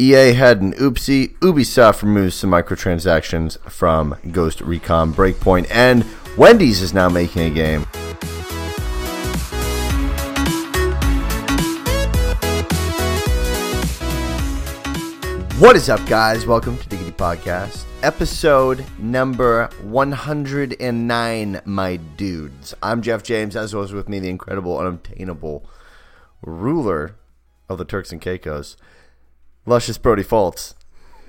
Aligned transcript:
EA 0.00 0.32
had 0.32 0.60
an 0.60 0.74
oopsie. 0.74 1.36
Ubisoft 1.38 2.02
removes 2.02 2.36
some 2.36 2.52
microtransactions 2.52 3.58
from 3.68 4.16
Ghost 4.30 4.60
Recon 4.60 5.12
Breakpoint, 5.12 5.66
and 5.72 6.06
Wendy's 6.36 6.82
is 6.82 6.94
now 6.94 7.08
making 7.08 7.42
a 7.42 7.50
game. 7.50 7.82
What 15.58 15.74
is 15.74 15.88
up, 15.88 16.06
guys? 16.06 16.46
Welcome 16.46 16.78
to 16.78 16.88
Diggity 16.88 17.10
Podcast, 17.10 17.84
episode 18.04 18.84
number 19.00 19.68
109, 19.82 21.60
my 21.64 21.96
dudes. 21.96 22.72
I'm 22.80 23.02
Jeff 23.02 23.24
James, 23.24 23.56
as 23.56 23.74
was 23.74 23.92
with 23.92 24.08
me, 24.08 24.20
the 24.20 24.28
incredible, 24.28 24.78
unobtainable 24.78 25.68
ruler 26.40 27.16
of 27.68 27.78
the 27.78 27.84
Turks 27.84 28.12
and 28.12 28.20
Caicos, 28.20 28.76
Luscious 29.68 29.98
Brody 29.98 30.24
Fultz. 30.24 30.74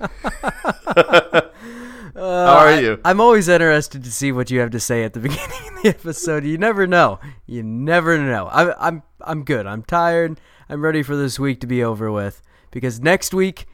How 2.14 2.56
are 2.58 2.80
you? 2.80 2.98
I'm 3.04 3.20
always 3.20 3.48
interested 3.48 4.02
to 4.02 4.10
see 4.10 4.32
what 4.32 4.50
you 4.50 4.60
have 4.60 4.70
to 4.70 4.80
say 4.80 5.04
at 5.04 5.12
the 5.12 5.20
beginning 5.28 5.68
of 5.76 5.82
the 5.82 5.88
episode. 5.90 6.44
You 6.44 6.56
never 6.58 6.86
know. 6.86 7.20
You 7.46 7.62
never 7.62 8.16
know. 8.18 8.48
I'm 8.50 8.72
I'm 8.78 9.02
I'm 9.20 9.44
good. 9.44 9.66
I'm 9.66 9.82
tired. 9.82 10.40
I'm 10.68 10.82
ready 10.82 11.02
for 11.02 11.16
this 11.16 11.38
week 11.38 11.60
to 11.60 11.66
be 11.66 11.84
over 11.84 12.10
with 12.10 12.40
because 12.70 12.98
next 13.00 13.34
week 13.34 13.66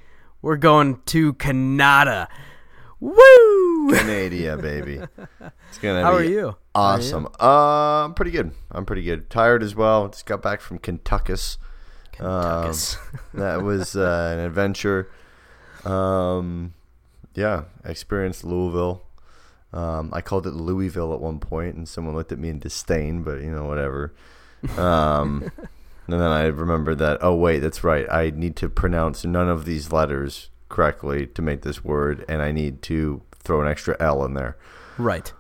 we're 0.43 0.57
going 0.57 1.01
to 1.07 1.35
Canada. 1.35 2.29
Woo! 2.99 3.91
Canada, 3.93 4.57
baby. 4.57 5.01
It's 5.69 5.79
gonna 5.79 6.03
How 6.03 6.13
be 6.13 6.17
are 6.17 6.25
you? 6.25 6.41
How 6.75 6.83
are 6.83 7.01
you? 7.01 7.07
awesome. 7.07 7.27
Uh, 7.41 8.05
I'm 8.05 8.15
pretty 8.15 8.31
good. 8.31 8.53
I'm 8.71 8.87
pretty 8.87 9.03
good. 9.03 9.29
Tired 9.29 9.63
as 9.63 9.75
well. 9.75 10.09
Just 10.09 10.25
got 10.27 10.41
back 10.43 10.61
from 10.61 10.79
Kentucky. 10.79 11.35
Kentuckus. 12.19 12.97
that 13.35 13.63
was 13.63 13.97
uh, 13.97 14.35
an 14.37 14.45
adventure. 14.45 15.11
Um, 15.85 16.75
yeah, 17.35 17.65
I 17.85 17.91
experienced 17.91 18.45
Louisville. 18.45 19.03
Um, 19.73 20.11
I 20.13 20.21
called 20.21 20.47
it 20.47 20.53
Louisville 20.53 21.13
at 21.13 21.21
one 21.21 21.39
point, 21.39 21.75
and 21.77 21.89
someone 21.89 22.15
looked 22.15 22.33
at 22.33 22.39
me 22.39 22.49
in 22.49 22.59
disdain, 22.59 23.23
but 23.23 23.41
you 23.43 23.51
know, 23.51 23.65
whatever. 23.67 24.15
Um, 24.79 25.51
and 26.07 26.21
then 26.21 26.23
I 26.23 26.45
remembered 26.47 26.99
that, 26.99 27.19
oh, 27.21 27.35
wait, 27.35 27.59
that's 27.61 27.85
right. 27.85 28.07
I 28.11 28.31
need 28.31 28.57
to 28.57 28.69
pronounce 28.69 29.25
none 29.25 29.49
of 29.49 29.65
these 29.65 29.93
letters 29.93 30.49
correctly 30.69 31.27
to 31.27 31.43
make 31.43 31.63
this 31.63 31.85
word, 31.85 32.25
and 32.29 32.41
I 32.43 32.53
need 32.53 32.83
to 32.83 33.23
throw 33.39 33.61
an 33.61 33.69
extra 33.69 33.97
L 34.01 34.25
in 34.25 34.35
there. 34.35 34.57
right. 34.99 35.33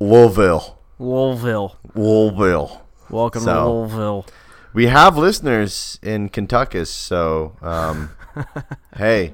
Louisville. 0.00 0.78
Louisville. 0.98 1.78
Louisville. 1.94 2.82
Welcome 3.08 3.42
So- 3.42 3.54
to 3.64 3.70
Louisville. 3.70 4.26
We 4.74 4.88
have 4.88 5.16
listeners 5.16 6.00
in 6.02 6.30
Kentucky, 6.30 6.84
so 6.84 7.56
um, 7.62 8.10
hey, 8.96 9.32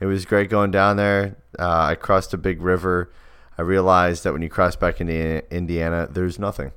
it 0.00 0.06
was 0.06 0.24
great 0.24 0.50
going 0.50 0.72
down 0.72 0.96
there. 0.96 1.36
Uh, 1.56 1.86
I 1.90 1.94
crossed 1.94 2.34
a 2.34 2.36
big 2.36 2.60
river. 2.60 3.12
I 3.56 3.62
realized 3.62 4.24
that 4.24 4.32
when 4.32 4.42
you 4.42 4.48
cross 4.48 4.74
back 4.74 5.00
into 5.00 5.54
Indiana, 5.54 6.08
there's 6.10 6.36
nothing. 6.36 6.72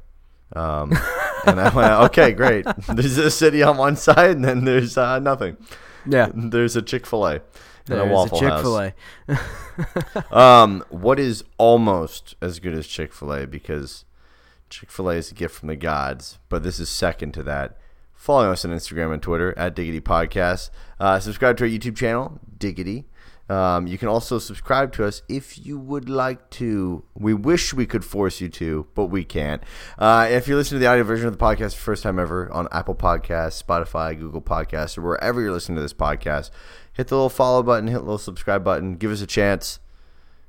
Um, 0.55 0.91
and 1.47 1.59
I 1.59 1.73
went, 1.73 1.93
okay, 2.11 2.31
great. 2.31 2.67
There's 2.93 3.17
a 3.17 3.31
city 3.31 3.63
on 3.63 3.77
one 3.77 3.95
side, 3.95 4.35
and 4.35 4.45
then 4.45 4.65
there's 4.65 4.99
uh, 4.99 5.17
nothing. 5.17 5.57
Yeah. 6.07 6.29
There's 6.35 6.75
a 6.75 6.83
Chick 6.83 7.07
Fil 7.07 7.25
A 7.25 7.31
and 7.31 7.41
There's 7.87 8.11
a 8.11 8.13
Waffle 8.13 8.39
Chick 8.39 8.49
House. 8.49 8.61
Fil 8.61 8.79
A. 8.79 8.93
Um, 10.31 10.85
what 10.89 11.19
is 11.19 11.43
almost 11.57 12.35
as 12.43 12.59
good 12.59 12.75
as 12.75 12.85
Chick 12.85 13.11
Fil 13.11 13.33
A 13.33 13.47
because 13.47 14.05
Chick 14.69 14.91
Fil 14.91 15.09
A 15.09 15.15
is 15.15 15.31
a 15.31 15.33
gift 15.33 15.55
from 15.55 15.69
the 15.69 15.75
gods, 15.75 16.37
but 16.47 16.61
this 16.61 16.79
is 16.79 16.89
second 16.89 17.31
to 17.33 17.41
that. 17.41 17.79
Follow 18.15 18.51
us 18.51 18.65
on 18.65 18.71
Instagram 18.71 19.13
and 19.13 19.21
Twitter 19.21 19.57
at 19.57 19.75
Diggity 19.75 20.01
Podcast. 20.01 20.69
Uh, 20.99 21.19
subscribe 21.19 21.57
to 21.57 21.63
our 21.65 21.69
YouTube 21.69 21.95
channel, 21.95 22.39
Diggity. 22.57 23.05
Um, 23.47 23.85
you 23.85 23.99
can 23.99 24.07
also 24.07 24.39
subscribe 24.39 24.91
to 24.93 25.05
us 25.05 25.21
if 25.29 25.63
you 25.63 25.77
would 25.77 26.09
like 26.09 26.49
to. 26.51 27.03
We 27.13 27.33
wish 27.35 27.73
we 27.73 27.85
could 27.85 28.03
force 28.03 28.41
you 28.41 28.49
to, 28.49 28.87
but 28.95 29.05
we 29.05 29.23
can't. 29.23 29.61
Uh, 29.99 30.27
if 30.31 30.47
you're 30.47 30.57
listening 30.57 30.79
to 30.79 30.85
the 30.85 30.91
audio 30.91 31.03
version 31.03 31.27
of 31.27 31.37
the 31.37 31.43
podcast 31.43 31.73
for 31.73 31.81
the 31.81 31.85
first 31.85 32.03
time 32.03 32.17
ever 32.17 32.51
on 32.51 32.67
Apple 32.71 32.95
Podcasts, 32.95 33.61
Spotify, 33.63 34.17
Google 34.17 34.41
Podcasts, 34.41 34.97
or 34.97 35.01
wherever 35.01 35.41
you're 35.41 35.51
listening 35.51 35.75
to 35.75 35.81
this 35.83 35.93
podcast, 35.93 36.49
hit 36.93 37.07
the 37.09 37.15
little 37.15 37.29
follow 37.29 37.61
button, 37.61 37.87
hit 37.87 37.97
the 37.97 37.99
little 37.99 38.17
subscribe 38.17 38.63
button, 38.63 38.95
give 38.95 39.11
us 39.11 39.21
a 39.21 39.27
chance 39.27 39.79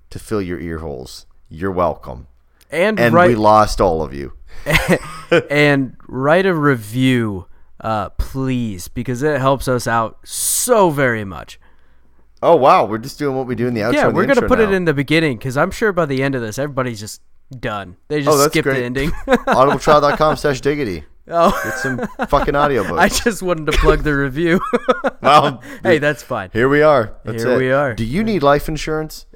to 0.09 0.19
fill 0.19 0.41
your 0.41 0.59
ear 0.59 0.79
holes. 0.79 1.27
You're 1.51 1.73
welcome. 1.73 2.29
And, 2.71 2.99
And 2.99 3.15
we 3.15 3.35
lost 3.35 3.81
all 3.81 4.03
of 4.03 4.15
you. 4.15 4.33
and 5.51 5.97
write 6.09 6.47
a 6.47 6.55
review, 6.55 7.47
uh, 7.81 8.11
please, 8.11 8.89
because 8.89 9.23
it 9.23 9.41
helps 9.41 9.69
us 9.69 9.87
out 9.87 10.19
so 10.25 10.91
very 10.91 11.25
much. 11.25 11.59
Oh 12.43 12.55
wow, 12.57 12.85
we're 12.85 12.99
just 12.99 13.19
doing 13.19 13.37
what 13.37 13.47
we 13.47 13.55
do 13.55 13.67
in 13.67 13.75
the 13.75 13.81
outro. 13.81 13.95
yeah, 13.95 14.09
we're 14.09 14.27
gonna 14.27 14.47
put 14.47 14.61
it 14.61 14.71
in 14.73 14.85
the 14.85 14.95
beginning 14.95 15.39
because 15.39 15.57
I'm 15.57 15.71
sure 15.71 15.93
by 15.93 16.07
the 16.07 16.23
end 16.23 16.35
of 16.35 16.43
this, 16.43 16.59
everybody's 16.59 17.01
just 17.01 17.23
done. 17.61 17.97
They 18.09 18.19
just 18.23 18.29
Oh, 18.35 18.37
that's 18.39 18.53
skip 18.53 18.65
great. 18.65 18.79
the 18.81 18.85
ending. 18.85 19.11
audibletrial.com 19.27 20.37
slash 20.37 20.61
diggity. 20.61 21.05
oh, 21.29 21.59
Get 21.65 21.79
some 21.79 22.07
fucking 22.29 22.55
audiobooks. 22.55 22.99
I 22.99 23.09
just 23.09 23.43
wanted 23.43 23.67
to 23.67 23.79
plug 23.79 24.03
the 24.03 24.15
review. 24.15 24.61
well, 25.23 25.63
hey, 25.83 25.99
that's 25.99 26.23
fine. 26.23 26.51
here 26.53 26.69
we 26.69 26.83
are. 26.83 27.17
That's 27.25 27.43
Here 27.43 27.53
it. 27.55 27.59
we 27.59 27.73
are. 27.73 27.95
Do 27.95 28.05
you 28.05 28.23
need 28.23 28.43
life 28.43 28.69
insurance? 28.69 29.27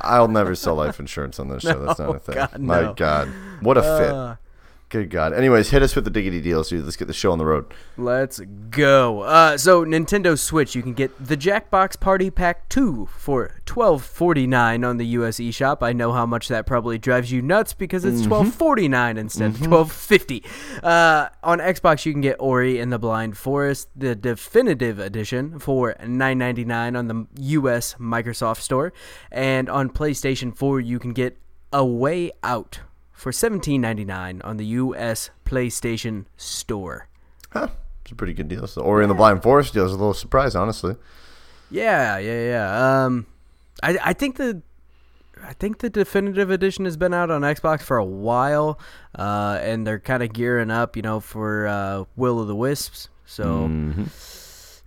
I'll 0.00 0.28
never 0.28 0.54
sell 0.54 0.74
life 0.76 0.98
insurance 0.98 1.38
on 1.38 1.48
this 1.48 1.62
show. 1.62 1.84
That's 1.84 1.98
not 1.98 2.16
a 2.16 2.18
thing. 2.18 2.34
God, 2.34 2.58
My 2.58 2.80
no. 2.80 2.94
God, 2.94 3.28
what 3.60 3.76
a 3.76 3.82
fit. 3.82 4.47
Good 4.90 5.10
God. 5.10 5.34
Anyways, 5.34 5.68
hit 5.68 5.82
us 5.82 5.94
with 5.94 6.04
the 6.04 6.10
diggity 6.10 6.40
deals, 6.40 6.70
dude. 6.70 6.82
Let's 6.82 6.96
get 6.96 7.08
the 7.08 7.12
show 7.12 7.30
on 7.30 7.38
the 7.38 7.44
road. 7.44 7.66
Let's 7.98 8.40
go. 8.70 9.20
Uh, 9.20 9.58
so 9.58 9.84
Nintendo 9.84 10.38
Switch, 10.38 10.74
you 10.74 10.82
can 10.82 10.94
get 10.94 11.12
the 11.22 11.36
Jackbox 11.36 12.00
Party 12.00 12.30
Pack 12.30 12.70
2 12.70 13.06
for 13.06 13.60
twelve 13.66 14.02
forty 14.02 14.46
nine 14.46 14.84
on 14.84 14.96
the 14.96 15.04
US 15.08 15.36
eShop. 15.36 15.82
I 15.82 15.92
know 15.92 16.12
how 16.12 16.24
much 16.24 16.48
that 16.48 16.64
probably 16.64 16.96
drives 16.96 17.30
you 17.30 17.42
nuts 17.42 17.74
because 17.74 18.06
it's 18.06 18.22
twelve 18.22 18.54
forty 18.54 18.88
nine 18.88 19.18
instead 19.18 19.50
of 19.50 19.62
twelve 19.62 19.92
fifty. 19.92 20.42
Uh, 20.82 21.28
on 21.42 21.58
Xbox, 21.58 22.06
you 22.06 22.12
can 22.12 22.22
get 22.22 22.36
Ori 22.38 22.80
and 22.80 22.90
the 22.90 22.98
Blind 22.98 23.36
Forest, 23.36 23.90
the 23.94 24.14
definitive 24.14 24.98
edition, 24.98 25.58
for 25.58 25.96
nine 26.06 26.38
ninety 26.38 26.64
nine 26.64 26.96
on 26.96 27.08
the 27.08 27.26
US 27.34 27.94
Microsoft 28.00 28.62
Store, 28.62 28.94
and 29.30 29.68
on 29.68 29.90
PlayStation 29.90 30.56
Four, 30.56 30.80
you 30.80 30.98
can 30.98 31.12
get 31.12 31.36
A 31.74 31.84
Way 31.84 32.30
Out 32.42 32.80
for 33.18 33.32
seventeen 33.32 33.80
ninety 33.80 34.04
nine 34.04 34.40
on 34.44 34.56
the 34.56 34.66
US 34.66 35.30
PlayStation 35.44 36.26
Store. 36.36 37.08
Huh. 37.50 37.68
It's 38.02 38.12
a 38.12 38.14
pretty 38.14 38.32
good 38.32 38.48
deal. 38.48 38.66
So, 38.66 38.80
Ori 38.80 39.04
and 39.04 39.10
the 39.10 39.14
Blind 39.14 39.42
Forest 39.42 39.74
deal 39.74 39.84
is 39.84 39.92
a 39.92 39.96
little 39.96 40.14
surprise, 40.14 40.54
honestly. 40.54 40.96
Yeah, 41.70 42.16
yeah, 42.18 42.48
yeah. 42.48 43.04
Um, 43.04 43.26
I 43.82 43.98
I 44.02 44.12
think 44.12 44.36
the 44.36 44.62
I 45.42 45.52
think 45.52 45.78
the 45.78 45.90
definitive 45.90 46.50
edition 46.50 46.84
has 46.84 46.96
been 46.96 47.12
out 47.12 47.30
on 47.30 47.42
Xbox 47.42 47.82
for 47.82 47.96
a 47.96 48.04
while, 48.04 48.78
uh, 49.18 49.58
and 49.62 49.86
they're 49.86 49.98
kind 49.98 50.22
of 50.22 50.32
gearing 50.32 50.70
up, 50.70 50.96
you 50.96 51.02
know, 51.02 51.20
for 51.20 51.66
uh, 51.66 52.04
Will 52.16 52.40
of 52.40 52.48
the 52.48 52.54
Wisps. 52.54 53.08
So, 53.26 53.64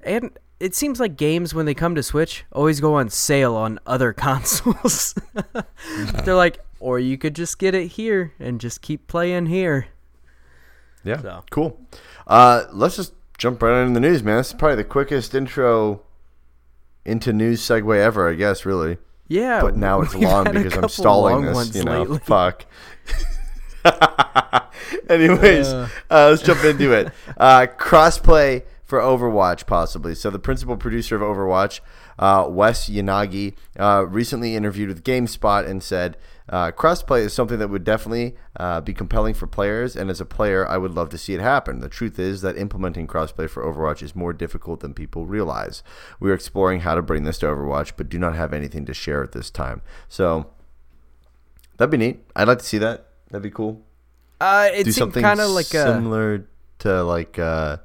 and 0.03 0.31
it 0.59 0.75
seems 0.75 1.00
like 1.00 1.16
games 1.18 1.53
when 1.53 1.66
they 1.66 1.74
come 1.74 1.96
to 1.96 2.03
Switch 2.03 2.46
always 2.52 2.80
go 2.80 2.96
on 2.96 3.09
sale 3.09 3.56
on 3.56 3.80
other 3.86 4.14
consoles. 4.28 5.16
they're 6.24 6.36
like, 6.36 6.59
or 6.81 7.00
you 7.00 7.18
could 7.18 7.36
just 7.36 7.59
get 7.59 7.75
it 7.75 7.88
here 7.90 8.34
and 8.40 8.59
just 8.59 8.81
keep 8.81 9.08
playing 9.08 9.46
here. 9.46 9.88
Yeah. 11.03 11.22
So. 11.22 11.44
Cool. 11.50 11.80
Uh, 12.28 12.66
let's 12.72 12.96
just 12.97 13.14
jump 13.38 13.62
right 13.62 13.81
into 13.81 13.94
the 13.94 14.00
news, 14.00 14.24
man. 14.24 14.38
This 14.38 14.47
is 14.47 14.53
probably 14.53 14.78
the 14.78 14.84
quickest 14.84 15.34
intro 15.34 16.02
into 17.06 17.34
news 17.34 17.62
segue 17.62 17.97
ever, 17.97 18.30
I 18.30 18.36
guess, 18.36 18.66
really. 18.66 18.97
Yeah, 19.28 19.62
But 19.62 19.78
now 19.78 20.02
it's 20.02 20.14
long 20.14 20.52
because 20.52 20.75
I'm 20.75 20.90
stalling 20.90 21.46
this, 21.46 21.75
you 21.75 21.84
know. 21.86 22.02
lately. 22.02 22.20
Fuck. 22.25 22.66
Anyways, 25.09 25.68
uh, 25.68 25.88
let's 26.09 26.41
jump 26.41 26.64
into 26.64 26.91
it. 26.94 27.12
Uh, 27.38 27.68
crossplay 27.78 28.64
for 28.84 29.00
Overwatch, 29.00 29.66
possibly. 29.66 30.16
So, 30.16 30.30
the 30.30 30.38
principal 30.40 30.75
producer 30.75 31.16
of 31.16 31.22
Overwatch, 31.22 31.80
uh, 32.20 32.46
Wes 32.50 32.90
Yanagi, 32.90 33.55
uh, 33.79 34.05
recently 34.08 34.55
interviewed 34.55 34.90
with 34.90 35.03
GameSpot 35.03 35.67
and 35.67 35.82
said, 35.82 36.17
uh, 36.52 36.72
crossplay 36.72 37.22
is 37.22 37.34
something 37.34 37.58
that 37.59 37.70
would 37.70 37.84
definitely 37.86 38.36
uh, 38.59 38.82
be 38.82 38.94
compelling 38.94 39.34
for 39.34 39.48
players, 39.48 39.96
and 39.96 40.09
as 40.09 40.20
a 40.20 40.26
player, 40.26 40.68
I 40.68 40.78
would 40.78 40.92
love 40.94 41.09
to 41.09 41.18
see 41.18 41.34
it 41.34 41.40
happen. 41.40 41.80
The 41.80 41.88
truth 41.90 42.20
is 42.20 42.42
that 42.42 42.58
implementing 42.58 43.08
crossplay 43.08 43.50
for 43.50 43.64
Overwatch 43.64 44.03
is 44.03 44.16
more 44.16 44.34
difficult 44.34 44.82
than 44.82 44.94
people 44.94 45.26
realize. 45.26 45.82
We 46.20 46.30
are 46.30 46.34
exploring 46.34 46.82
how 46.82 46.96
to 46.96 47.02
bring 47.02 47.24
this 47.24 47.38
to 47.40 47.46
Overwatch, 47.48 47.94
but 47.96 48.09
do 48.09 48.20
not 48.20 48.36
have 48.36 48.53
anything 48.53 48.86
to 48.86 48.94
share 48.94 49.24
at 49.24 49.32
this 49.32 49.50
time. 49.50 49.82
So, 50.09 50.48
that'd 51.78 51.90
be 51.90 51.98
neat. 51.98 52.20
I'd 52.36 52.48
like 52.48 52.59
to 52.59 52.66
see 52.66 52.78
that. 52.80 53.08
That'd 53.30 53.44
be 53.44 53.50
cool 53.52 53.82
Uh, 54.42 54.68
it 54.74 54.84
do 54.84 54.92
something 54.92 55.24
kind 55.24 55.40
of 55.40 55.52
like 55.52 55.74
a. 55.74 55.84
similar 55.94 56.48
to 56.80 57.03
like 57.03 57.40
uh 57.40 57.78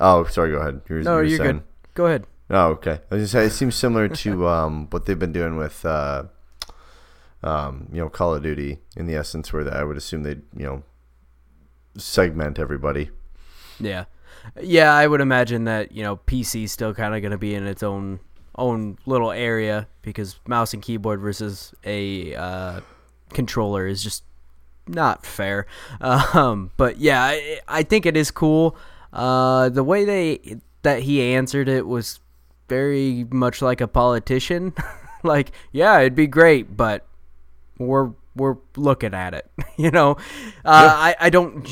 oh 0.00 0.24
sorry 0.24 0.50
go 0.50 0.56
ahead 0.58 0.80
you 0.88 0.96
were, 0.96 1.02
No, 1.02 1.10
you 1.20 1.38
were 1.38 1.44
you're 1.44 1.52
good. 1.52 1.62
Go 1.94 2.06
ahead. 2.06 2.26
oh 2.48 2.68
okay 2.70 2.98
i 3.10 3.14
was 3.14 3.20
gonna 3.20 3.26
say 3.28 3.44
it 3.46 3.50
seems 3.50 3.74
similar 3.76 4.08
to 4.08 4.48
um 4.56 4.88
what 4.90 5.04
they've 5.06 5.18
been 5.18 5.30
doing 5.32 5.56
with 5.56 5.84
uh 5.84 6.24
um 7.42 7.88
you 7.92 7.98
know 7.98 8.08
call 8.08 8.34
of 8.34 8.42
duty 8.42 8.78
in 8.96 9.06
the 9.06 9.14
essence 9.14 9.52
where 9.52 9.72
i 9.74 9.82
would 9.82 9.96
assume 9.96 10.22
they'd 10.22 10.42
you 10.56 10.64
know 10.64 10.82
segment 11.96 12.58
everybody 12.58 13.10
Yeah, 13.80 14.04
yeah. 14.62 14.94
I 14.94 15.06
would 15.06 15.20
imagine 15.20 15.64
that 15.64 15.92
you 15.92 16.02
know 16.02 16.16
PC 16.16 16.68
still 16.68 16.94
kind 16.94 17.14
of 17.14 17.22
going 17.22 17.32
to 17.32 17.38
be 17.38 17.54
in 17.54 17.66
its 17.66 17.82
own 17.82 18.20
own 18.56 18.98
little 19.06 19.32
area 19.32 19.88
because 20.02 20.38
mouse 20.46 20.74
and 20.74 20.82
keyboard 20.82 21.20
versus 21.20 21.74
a 21.84 22.34
uh, 22.34 22.80
controller 23.32 23.86
is 23.86 24.02
just 24.02 24.24
not 24.86 25.24
fair. 25.24 25.66
Um, 26.00 26.70
but 26.76 26.98
yeah, 26.98 27.22
I, 27.22 27.60
I 27.66 27.82
think 27.82 28.06
it 28.06 28.16
is 28.16 28.30
cool. 28.30 28.76
Uh, 29.12 29.68
the 29.68 29.82
way 29.84 30.04
they 30.04 30.60
that 30.82 31.02
he 31.02 31.22
answered 31.34 31.68
it 31.68 31.86
was 31.86 32.20
very 32.68 33.26
much 33.30 33.62
like 33.62 33.80
a 33.80 33.88
politician. 33.88 34.74
like, 35.24 35.52
yeah, 35.72 35.98
it'd 36.00 36.14
be 36.14 36.26
great, 36.26 36.76
but 36.76 37.06
we're 37.80 38.12
we're 38.36 38.56
looking 38.76 39.14
at 39.14 39.34
it. 39.34 39.50
you 39.76 39.90
know, 39.90 40.12
uh, 40.64 40.84
yeah. 40.86 40.94
I 40.94 41.16
I 41.20 41.30
don't. 41.30 41.68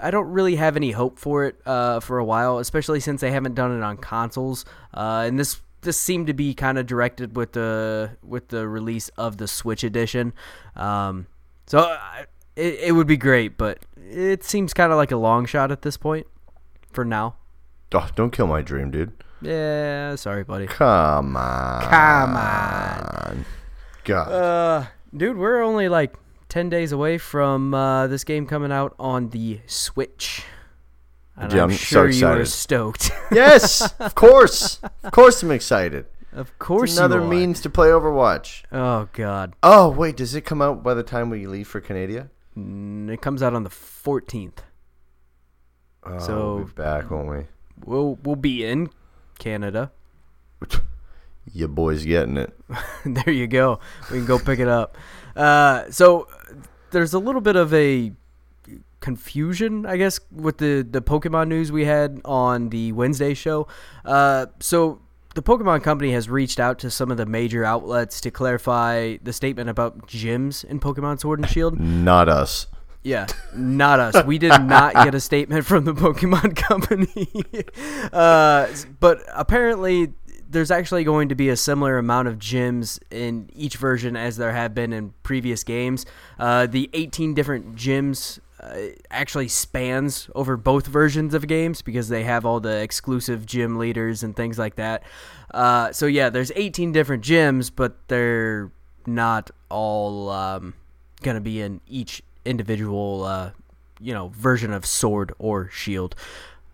I 0.00 0.10
don't 0.10 0.32
really 0.32 0.56
have 0.56 0.74
any 0.74 0.90
hope 0.90 1.20
for 1.20 1.44
it 1.44 1.60
uh, 1.64 2.00
for 2.00 2.18
a 2.18 2.24
while, 2.24 2.58
especially 2.58 2.98
since 2.98 3.20
they 3.20 3.30
haven't 3.30 3.54
done 3.54 3.76
it 3.76 3.84
on 3.84 3.96
consoles. 3.98 4.64
Uh, 4.92 5.24
and 5.28 5.38
this 5.38 5.60
this 5.82 5.98
seemed 5.98 6.26
to 6.26 6.34
be 6.34 6.54
kind 6.54 6.76
of 6.76 6.86
directed 6.86 7.36
with 7.36 7.52
the 7.52 8.16
with 8.22 8.48
the 8.48 8.66
release 8.66 9.10
of 9.10 9.36
the 9.36 9.46
Switch 9.46 9.84
edition. 9.84 10.32
Um, 10.74 11.26
so 11.66 11.78
uh, 11.78 12.24
it, 12.56 12.80
it 12.80 12.92
would 12.92 13.06
be 13.06 13.16
great, 13.16 13.56
but 13.56 13.84
it 13.96 14.42
seems 14.42 14.74
kind 14.74 14.90
of 14.90 14.96
like 14.96 15.12
a 15.12 15.16
long 15.16 15.46
shot 15.46 15.70
at 15.70 15.82
this 15.82 15.96
point 15.96 16.26
for 16.92 17.04
now. 17.04 17.36
Oh, 17.94 18.08
don't 18.16 18.32
kill 18.32 18.46
my 18.46 18.62
dream, 18.62 18.90
dude. 18.90 19.12
Yeah, 19.40 20.14
sorry, 20.16 20.44
buddy. 20.44 20.66
Come 20.66 21.36
on. 21.36 21.82
Come 21.82 22.36
on. 22.36 23.44
God. 24.04 24.32
Uh, 24.32 24.86
dude, 25.16 25.36
we're 25.36 25.62
only 25.62 25.88
like 25.88 26.14
10 26.48 26.68
days 26.68 26.92
away 26.92 27.18
from 27.18 27.74
uh, 27.74 28.06
this 28.06 28.24
game 28.24 28.46
coming 28.46 28.72
out 28.72 28.94
on 28.98 29.30
the 29.30 29.60
Switch. 29.66 30.44
And 31.36 31.52
yeah, 31.52 31.62
I'm, 31.62 31.70
I'm 31.70 31.76
sure 31.76 32.12
so 32.12 32.18
you 32.18 32.26
are 32.26 32.44
stoked. 32.44 33.10
yes, 33.32 33.92
of 33.98 34.14
course. 34.14 34.80
Of 35.02 35.12
course 35.12 35.42
I'm 35.42 35.50
excited. 35.50 36.06
Of 36.32 36.58
course 36.58 36.90
it's 36.90 36.98
another 36.98 37.20
means 37.20 37.60
to 37.62 37.70
play 37.70 37.88
Overwatch. 37.88 38.64
Oh 38.70 39.08
god. 39.12 39.54
Oh, 39.62 39.90
wait, 39.90 40.16
does 40.16 40.34
it 40.34 40.42
come 40.42 40.62
out 40.62 40.82
by 40.82 40.94
the 40.94 41.02
time 41.02 41.30
we 41.30 41.46
leave 41.46 41.68
for 41.68 41.80
Canada? 41.80 42.30
It 42.54 43.22
comes 43.22 43.42
out 43.42 43.54
on 43.54 43.64
the 43.64 43.70
14th. 43.70 44.58
Oh, 46.04 46.18
so 46.18 46.54
we'll 46.56 46.64
be 46.64 46.72
back, 46.72 47.10
won't 47.10 47.28
we? 47.28 47.46
We'll 47.84 48.18
we'll 48.22 48.36
be 48.36 48.64
in 48.64 48.90
Canada. 49.38 49.92
Your 51.52 51.68
boy's 51.68 52.04
getting 52.04 52.36
it. 52.36 52.52
there 53.04 53.32
you 53.32 53.46
go. 53.46 53.80
We 54.10 54.18
can 54.18 54.26
go 54.26 54.38
pick 54.38 54.58
it 54.58 54.68
up. 54.68 54.96
Uh, 55.34 55.90
so 55.90 56.28
there's 56.90 57.14
a 57.14 57.18
little 57.18 57.40
bit 57.40 57.56
of 57.56 57.72
a 57.74 58.12
confusion, 59.00 59.84
I 59.84 59.96
guess, 59.96 60.20
with 60.30 60.58
the 60.58 60.86
the 60.88 61.02
Pokemon 61.02 61.48
news 61.48 61.72
we 61.72 61.84
had 61.84 62.20
on 62.24 62.68
the 62.70 62.92
Wednesday 62.92 63.34
show. 63.34 63.66
Uh, 64.04 64.46
so 64.60 65.00
the 65.34 65.42
Pokemon 65.42 65.82
Company 65.82 66.12
has 66.12 66.28
reached 66.28 66.60
out 66.60 66.78
to 66.80 66.90
some 66.90 67.10
of 67.10 67.16
the 67.16 67.26
major 67.26 67.64
outlets 67.64 68.20
to 68.22 68.30
clarify 68.30 69.16
the 69.22 69.32
statement 69.32 69.68
about 69.70 70.06
gyms 70.06 70.64
in 70.64 70.78
Pokemon 70.78 71.20
Sword 71.20 71.40
and 71.40 71.48
Shield. 71.48 71.78
Not 71.80 72.28
us. 72.28 72.66
Yeah, 73.04 73.26
not 73.52 73.98
us. 73.98 74.24
We 74.24 74.38
did 74.38 74.62
not 74.62 74.94
get 75.04 75.14
a 75.14 75.20
statement 75.20 75.66
from 75.66 75.84
the 75.84 75.92
Pokemon 75.92 76.54
Company. 76.68 77.26
uh, 78.12 78.68
but 79.00 79.24
apparently, 79.34 80.12
there's 80.52 80.70
actually 80.70 81.02
going 81.02 81.30
to 81.30 81.34
be 81.34 81.48
a 81.48 81.56
similar 81.56 81.98
amount 81.98 82.28
of 82.28 82.38
gyms 82.38 82.98
in 83.10 83.48
each 83.54 83.76
version 83.76 84.16
as 84.16 84.36
there 84.36 84.52
have 84.52 84.74
been 84.74 84.92
in 84.92 85.14
previous 85.22 85.64
games. 85.64 86.04
Uh, 86.38 86.66
the 86.66 86.90
18 86.92 87.34
different 87.34 87.74
gyms 87.74 88.38
uh, 88.60 88.76
actually 89.10 89.48
spans 89.48 90.28
over 90.34 90.56
both 90.56 90.86
versions 90.86 91.32
of 91.34 91.46
games 91.48 91.80
because 91.82 92.08
they 92.08 92.22
have 92.22 92.44
all 92.44 92.60
the 92.60 92.82
exclusive 92.82 93.46
gym 93.46 93.78
leaders 93.78 94.22
and 94.22 94.36
things 94.36 94.58
like 94.58 94.76
that. 94.76 95.02
Uh, 95.52 95.90
so 95.90 96.06
yeah, 96.06 96.28
there's 96.28 96.52
18 96.54 96.92
different 96.92 97.24
gyms, 97.24 97.70
but 97.74 97.96
they're 98.08 98.70
not 99.06 99.50
all 99.70 100.28
um, 100.28 100.74
gonna 101.22 101.40
be 101.40 101.60
in 101.62 101.80
each 101.88 102.22
individual, 102.44 103.24
uh, 103.24 103.50
you 104.00 104.12
know, 104.12 104.28
version 104.28 104.72
of 104.72 104.84
sword 104.84 105.32
or 105.38 105.70
shield. 105.70 106.14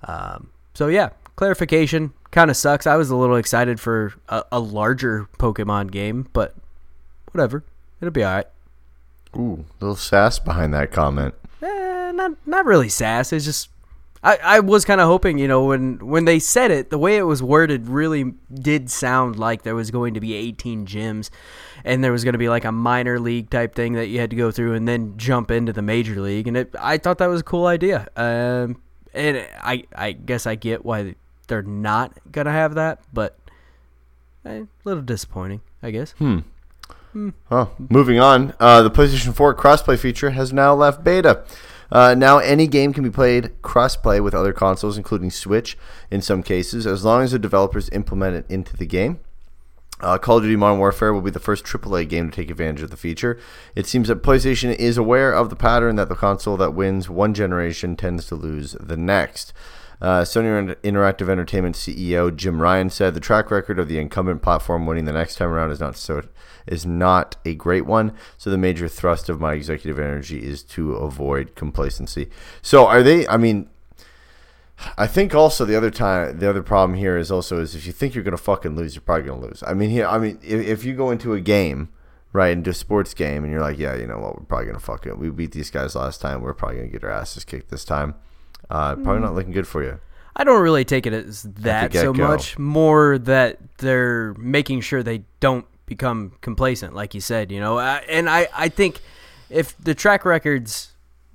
Um, 0.02 0.50
so 0.75 0.88
yeah, 0.88 1.10
clarification 1.36 2.12
kind 2.30 2.50
of 2.50 2.56
sucks. 2.56 2.86
I 2.86 2.96
was 2.96 3.10
a 3.10 3.16
little 3.16 3.36
excited 3.36 3.80
for 3.80 4.14
a, 4.28 4.44
a 4.52 4.60
larger 4.60 5.28
Pokemon 5.38 5.90
game, 5.90 6.28
but 6.32 6.54
whatever, 7.32 7.64
it'll 8.00 8.12
be 8.12 8.25
all 8.25 8.34
right. 8.34 8.46
Ooh, 9.36 9.64
little 9.80 9.96
sass 9.96 10.38
behind 10.38 10.72
that 10.75 10.90
comment 10.90 11.34
not 12.19 12.32
not 12.46 12.66
really 12.66 12.90
sass. 12.90 13.32
It's 13.32 13.46
just 13.46 13.70
I, 14.22 14.38
I 14.42 14.60
was 14.60 14.84
kind 14.84 15.00
of 15.00 15.06
hoping, 15.06 15.38
you 15.38 15.48
know, 15.48 15.64
when 15.64 15.98
when 16.06 16.26
they 16.26 16.38
said 16.38 16.70
it, 16.70 16.90
the 16.90 16.98
way 16.98 17.16
it 17.16 17.22
was 17.22 17.42
worded 17.42 17.88
really 17.88 18.34
did 18.52 18.90
sound 18.90 19.38
like 19.38 19.62
there 19.62 19.75
was 19.75 19.90
going 19.90 20.14
to 20.14 20.20
be 20.20 20.34
18 20.34 20.86
gyms, 20.86 21.30
and 21.84 22.04
there 22.04 22.12
was 22.12 22.25
going 22.25 22.34
to 22.34 22.38
be 22.38 22.50
like 22.50 22.64
a 22.64 22.72
minor 22.72 23.19
league 23.19 23.48
type 23.48 23.75
thing 23.75 23.94
that 23.94 24.08
you 24.08 24.20
had 24.20 24.30
to 24.30 24.36
go 24.36 24.50
through 24.50 24.75
and 24.75 24.86
then 24.86 25.16
jump 25.16 25.50
into 25.50 25.72
the 25.72 25.82
major 25.82 26.20
league, 26.20 26.48
and 26.48 26.56
it, 26.56 26.75
I 26.78 26.98
thought 26.98 27.19
that 27.19 27.28
was 27.28 27.40
a 27.40 27.44
cool 27.44 27.66
idea. 27.66 28.08
Um, 28.16 28.82
and 29.14 29.46
I 29.62 29.84
I 29.94 30.12
guess 30.12 30.46
I 30.46 30.56
get 30.56 30.84
why 30.84 31.14
they're 31.49 31.62
not 31.62 32.12
gonna 32.31 32.53
have 32.53 32.75
that, 32.75 33.00
but 33.12 33.39
eh, 34.45 34.61
a 34.61 34.67
little 34.85 35.03
disappointing, 35.03 35.61
I 35.83 35.91
guess. 35.91 36.12
Hmm. 36.12 36.41
Hmm. 37.12 37.31
Oh, 37.50 37.73
moving 37.79 38.21
on. 38.21 38.55
Uh, 38.61 38.83
the 38.83 38.91
PlayStation 38.91 39.35
4 39.35 39.55
crossplay 39.55 39.99
feature 39.99 40.31
has 40.31 40.53
now 40.53 40.75
left 40.75 41.03
beta. 41.03 41.45
Uh, 41.91 42.15
now, 42.15 42.39
any 42.39 42.67
game 42.67 42.93
can 42.93 43.03
be 43.03 43.11
played 43.11 43.50
cross-play 43.62 44.21
with 44.21 44.35
other 44.35 44.53
consoles, 44.53 44.99
including 44.99 45.31
Switch 45.31 45.79
in 46.11 46.21
some 46.21 46.43
cases, 46.43 46.87
as 46.87 47.05
long 47.05 47.23
as 47.23 47.33
the 47.33 47.39
developers 47.39 47.89
implement 47.93 48.37
it 48.37 48.47
into 48.50 48.77
the 48.77 48.87
game. 48.87 49.21
Uh, 50.00 50.17
Call 50.17 50.37
of 50.37 50.45
Duty 50.45 50.55
Modern 50.55 50.79
Warfare 50.79 51.12
will 51.12 51.23
be 51.23 51.31
the 51.31 51.41
first 51.41 51.65
AAA 51.65 52.09
game 52.09 52.31
to 52.31 52.37
take 52.37 52.50
advantage 52.50 52.83
of 52.83 52.91
the 52.91 52.97
feature. 52.97 53.39
It 53.75 53.87
seems 53.87 54.09
that 54.09 54.23
PlayStation 54.23 54.75
is 54.77 54.97
aware 54.97 55.33
of 55.33 55.50
the 55.50 55.56
pattern 55.56 55.97
that 55.97 56.09
the 56.09 56.15
console 56.15 56.56
that 56.59 56.75
wins 56.75 57.09
one 57.09 57.35
generation 57.35 57.97
tends 57.97 58.27
to 58.27 58.37
lose 58.37 58.77
the 58.79 58.97
next. 58.97 59.53
Uh, 60.00 60.21
Sony 60.23 60.77
Interactive 60.83 61.29
Entertainment 61.29 61.75
CEO 61.75 62.35
Jim 62.35 62.62
Ryan 62.62 62.89
said 62.89 63.15
the 63.15 63.21
track 63.21 63.50
record 63.50 63.79
of 63.79 63.89
the 63.89 63.99
incumbent 63.99 64.43
platform 64.43 64.87
winning 64.87 65.06
the 65.06 65.12
next 65.12 65.37
time 65.37 65.49
around 65.49 65.73
is 65.73 65.81
not 65.81 65.97
so 65.97 66.23
is 66.67 66.87
not 66.87 67.37
a 67.45 67.55
great 67.55 67.87
one. 67.87 68.12
So 68.37 68.50
the 68.50 68.59
major 68.59 68.87
thrust 68.87 69.29
of 69.29 69.41
my 69.41 69.55
executive 69.55 69.99
energy 69.99 70.39
is 70.45 70.62
to 70.65 70.95
avoid 70.95 71.56
complacency. 71.56 72.31
So 72.62 72.87
are 72.87 73.03
they? 73.03 73.27
I 73.27 73.37
mean, 73.39 73.69
I 74.97 75.09
think 75.09 75.35
also 75.35 75.65
the 75.65 75.77
other 75.77 75.91
time 75.91 76.39
the 76.39 76.49
other 76.49 76.62
problem 76.62 76.97
here 76.97 77.17
is 77.17 77.33
also 77.33 77.61
is 77.61 77.75
if 77.75 77.85
you 77.85 77.93
think 77.93 78.15
you're 78.15 78.25
gonna 78.25 78.37
fucking 78.37 78.77
lose, 78.77 78.95
you're 78.95 79.03
probably 79.03 79.27
gonna 79.27 79.41
lose. 79.41 79.65
I 79.67 79.75
mean, 79.75 79.91
here, 79.91 80.06
I 80.06 80.19
mean, 80.19 80.39
if, 80.43 80.65
if 80.65 80.85
you 80.85 80.95
go 80.95 81.11
into 81.11 81.35
a 81.35 81.40
game 81.40 81.88
right 82.33 82.52
into 82.52 82.71
a 82.71 82.75
sports 82.75 83.14
game 83.14 83.43
and 83.43 83.52
you're 83.52 83.62
like, 83.62 83.78
yeah, 83.78 83.97
you 83.97 84.07
know 84.07 84.19
what, 84.19 84.38
we're 84.38 84.45
probably 84.45 84.67
gonna 84.67 84.78
fuck 84.78 85.07
it. 85.07 85.19
We 85.19 85.31
beat 85.31 85.52
these 85.52 85.71
guys 85.71 85.97
last 85.97 86.21
time. 86.21 86.43
We're 86.43 86.55
probably 86.55 86.76
gonna 86.76 86.88
get 86.88 87.02
our 87.02 87.11
asses 87.11 87.45
kicked 87.45 87.71
this 87.71 87.85
time 87.85 88.14
uh, 88.71 88.97
probably 88.97 89.21
not 89.21 89.35
looking 89.35 89.53
good 89.53 89.67
for 89.67 89.83
you. 89.83 89.99
I 90.37 90.45
don't 90.45 90.62
really 90.62 90.85
take 90.85 91.07
it 91.07 91.12
as 91.12 91.43
that 91.43 91.93
so 91.93 92.12
much. 92.12 92.59
More 92.59 93.19
that 93.19 93.59
they're 93.79 94.35
making 94.35 94.83
sure 94.83 95.03
they 95.03 95.25
don't 95.41 95.67
become 95.87 96.33
complacent, 96.41 96.95
like 96.95 97.15
you 97.15 97.21
said. 97.21 97.50
You 97.50 97.61
know, 97.61 97.81
and 97.81 98.31
I 98.31 98.49
I 98.55 98.69
think 98.69 99.00
if 99.50 99.77
the 99.79 99.95
track 99.95 100.25
records 100.25 100.93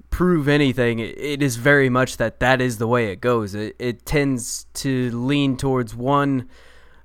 prove 0.10 0.48
anything, 0.48 1.00
it 1.00 1.42
is 1.42 1.58
very 1.58 1.90
much 1.90 2.18
that 2.18 2.40
that 2.40 2.62
is 2.62 2.78
the 2.78 2.88
way 2.88 3.12
it 3.12 3.20
goes. 3.20 3.56
It, 3.56 3.76
it 3.80 4.06
tends 4.06 4.68
to 4.76 5.10
lean 5.10 5.58
towards 5.58 5.96
one 5.96 6.48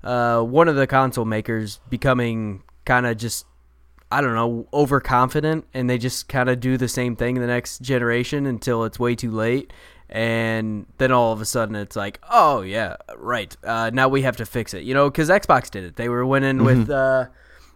uh, 0.05 0.43
one 0.43 0.69
of 0.69 0.77
the 0.77 0.87
console 0.87 1.25
makers 1.25 1.81
becoming 1.89 2.63
kind 2.85 3.07
of 3.07 3.17
just 3.17 3.47
I 4.11 4.21
don't 4.21 4.35
know 4.35 4.69
overconfident, 4.73 5.67
and 5.75 5.91
they 5.91 5.99
just 5.99 6.29
kind 6.29 6.49
of 6.49 6.61
do 6.61 6.77
the 6.77 6.89
same 6.89 7.17
thing 7.17 7.37
in 7.37 7.43
the 7.43 7.49
next 7.49 7.81
generation 7.83 8.47
until 8.47 8.85
it's 8.85 8.99
way 8.99 9.15
too 9.15 9.31
late, 9.31 9.73
and 10.11 10.87
then 10.99 11.12
all 11.12 11.33
of 11.33 11.41
a 11.41 11.45
sudden 11.45 11.75
it's 11.75 11.97
like, 11.97 12.21
oh 12.31 12.62
yeah, 12.62 12.97
right. 13.17 13.55
Uh, 13.62 13.91
now 13.93 14.09
we 14.09 14.23
have 14.23 14.37
to 14.38 14.47
fix 14.47 14.75
it, 14.75 14.85
you 14.85 14.95
know, 14.95 15.11
because 15.11 15.29
Xbox 15.29 15.71
did 15.71 15.85
it. 15.85 15.97
They 15.97 16.09
were 16.09 16.25
winning 16.25 16.57
mm-hmm. 16.57 16.65
with 16.65 16.91
uh, 16.91 17.27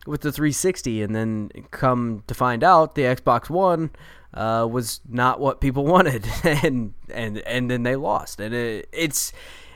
with 0.07 0.23
the 0.23 0.33
360, 0.33 1.03
and 1.03 1.15
then 1.15 1.51
come 1.71 2.25
to 2.27 2.35
find 2.35 2.65
out, 2.65 2.95
the 2.95 3.03
Xbox 3.03 3.49
One 3.49 3.91
uh, 4.35 4.67
was 4.71 5.01
not 5.09 5.41
what 5.41 5.61
people 5.61 5.85
wanted, 5.95 6.27
and 6.43 6.95
and 7.11 7.39
and 7.39 7.71
then 7.71 7.83
they 7.83 7.97
lost, 7.97 8.41
and 8.41 8.55
it, 8.55 8.89
it's 8.93 9.33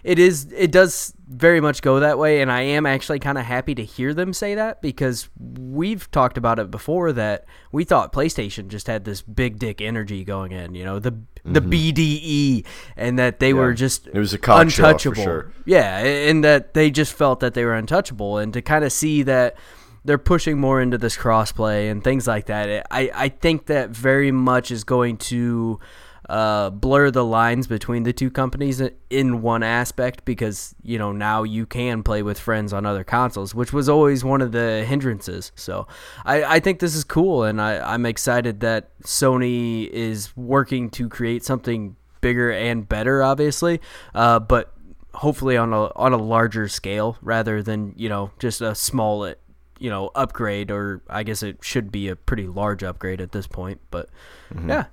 it 0.07 0.21
is 0.21 0.47
it 0.57 0.71
does 0.71 1.13
very 1.29 1.61
much 1.61 1.83
go 1.83 1.99
that 1.99 2.17
way 2.17 2.41
and 2.41 2.51
i 2.51 2.63
am 2.63 2.87
actually 2.87 3.19
kind 3.19 3.37
of 3.37 3.45
happy 3.45 3.75
to 3.75 3.85
hear 3.85 4.15
them 4.15 4.33
say 4.33 4.55
that 4.55 4.81
because 4.81 5.29
we've 5.59 6.09
talked 6.13 6.39
about 6.39 6.61
it 6.61 6.71
before 6.71 7.13
that 7.13 7.45
we 7.73 7.83
thought 7.83 8.13
playstation 8.13 8.69
just 8.69 8.87
had 8.87 9.05
this 9.05 9.21
big 9.21 9.59
dick 9.59 9.81
energy 9.81 10.25
going 10.25 10.53
in 10.53 10.77
you 10.77 10.85
know 10.85 11.01
the 11.01 11.11
mm-hmm. 11.11 11.53
the 11.53 11.61
bde 11.61 12.65
and 12.97 13.19
that 13.19 13.41
they 13.41 13.49
yeah. 13.49 13.55
were 13.55 13.75
just 13.75 14.07
it 14.07 14.19
was 14.19 14.33
a 14.33 14.39
untouchable 14.47 15.23
sure. 15.23 15.53
yeah 15.65 15.99
and 15.99 16.45
that 16.45 16.73
they 16.73 16.89
just 16.89 17.13
felt 17.13 17.41
that 17.41 17.55
they 17.55 17.65
were 17.65 17.75
untouchable 17.75 18.39
and 18.39 18.53
to 18.53 18.63
kind 18.63 18.85
of 18.85 18.93
see 18.93 19.25
that 19.25 19.57
they're 20.05 20.19
pushing 20.19 20.57
more 20.57 20.81
into 20.81 20.97
this 20.97 21.17
crossplay 21.17 21.91
and 21.91 22.05
things 22.05 22.29
like 22.29 22.47
that 22.47 22.87
i 22.93 23.11
i 23.13 23.29
think 23.29 23.67
that 23.67 23.91
very 23.91 24.31
much 24.31 24.71
is 24.71 24.85
going 24.85 25.17
to 25.17 25.81
uh, 26.29 26.71
blur 26.71 27.11
the 27.11 27.25
lines 27.25 27.67
between 27.67 28.03
the 28.03 28.13
two 28.13 28.31
companies 28.31 28.83
in 29.11 29.43
one 29.43 29.63
aspect 29.63 30.25
because 30.25 30.75
you 30.83 30.99
know 30.99 31.13
now 31.13 31.43
you 31.43 31.67
can 31.67 32.03
play 32.03 32.23
with 32.23 32.39
friends 32.39 32.73
on 32.73 32.85
other 32.85 33.05
consoles, 33.05 33.55
which 33.55 33.73
was 33.73 33.89
always 33.89 34.25
one 34.25 34.43
of 34.43 34.53
the 34.53 34.85
hindrances. 34.85 35.53
So 35.55 35.87
I, 36.25 36.45
I 36.45 36.61
think 36.61 36.81
this 36.81 36.95
is 36.95 37.05
cool, 37.05 37.45
and 37.45 37.61
I, 37.61 37.79
I'm 37.95 38.07
excited 38.07 38.61
that 38.61 38.99
Sony 39.03 39.89
is 39.89 40.37
working 40.37 40.91
to 40.91 41.09
create 41.09 41.45
something 41.45 41.97
bigger 42.21 42.51
and 42.51 42.89
better, 42.89 43.23
obviously, 43.23 43.81
uh, 44.15 44.41
but 44.41 44.73
hopefully 45.15 45.57
on 45.57 45.73
a 45.73 45.85
on 45.97 46.13
a 46.13 46.17
larger 46.17 46.69
scale 46.69 47.17
rather 47.23 47.63
than 47.63 47.95
you 47.97 48.09
know 48.09 48.31
just 48.39 48.61
a 48.61 48.75
small 48.75 49.33
you 49.79 49.91
know 49.91 50.11
upgrade 50.15 50.71
or 50.71 51.03
I 51.09 51.23
guess 51.23 51.43
it 51.43 51.59
should 51.63 51.91
be 51.93 52.09
a 52.09 52.17
pretty 52.17 52.47
large 52.47 52.83
upgrade 52.83 53.21
at 53.21 53.33
this 53.33 53.47
point. 53.47 53.81
But 53.91 54.09
mm-hmm. 54.53 54.69
yeah, 54.69 54.87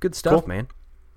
good 0.00 0.14
stuff, 0.14 0.40
cool. 0.40 0.48
man. 0.48 0.68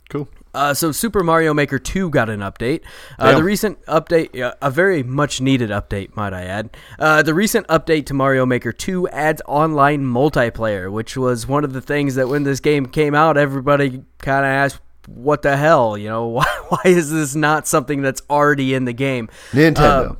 Cool. 0.10 0.28
Uh, 0.56 0.74
so 0.74 0.92
Super 0.92 1.24
Mario 1.24 1.54
Maker 1.54 1.78
2 1.78 2.10
got 2.10 2.30
an 2.30 2.40
update. 2.40 2.82
Uh, 3.20 3.36
the 3.36 3.44
recent 3.44 3.80
update, 3.86 4.42
uh, 4.42 4.56
a 4.60 4.72
very 4.72 5.04
much 5.04 5.40
needed 5.40 5.70
update, 5.70 6.16
might 6.16 6.34
I 6.34 6.46
add. 6.46 6.76
Uh, 6.98 7.22
the 7.22 7.36
recent 7.36 7.68
update 7.68 8.08
to 8.08 8.16
Mario 8.16 8.44
Maker 8.48 8.72
2 8.72 9.08
adds 9.10 9.40
online 9.46 10.04
multiplayer, 10.04 10.92
which 10.92 11.16
was 11.16 11.46
one 11.46 11.64
of 11.64 11.74
the 11.74 11.82
things 11.82 12.16
that 12.16 12.28
when 12.28 12.44
this 12.44 12.60
game 12.60 12.88
came 12.88 13.14
out, 13.14 13.38
everybody 13.38 14.04
kind 14.18 14.46
of 14.46 14.50
asked, 14.50 14.82
what 15.06 15.44
the 15.44 15.56
hell? 15.56 15.96
You 15.96 16.10
know, 16.10 16.26
why, 16.28 16.48
why 16.70 16.82
is 16.86 17.12
this 17.12 17.36
not 17.36 17.68
something 17.68 18.02
that's 18.02 18.24
already 18.32 18.74
in 18.74 18.86
the 18.86 18.94
game? 18.94 19.30
Nintendo. 19.52 20.12
Uh, 20.12 20.16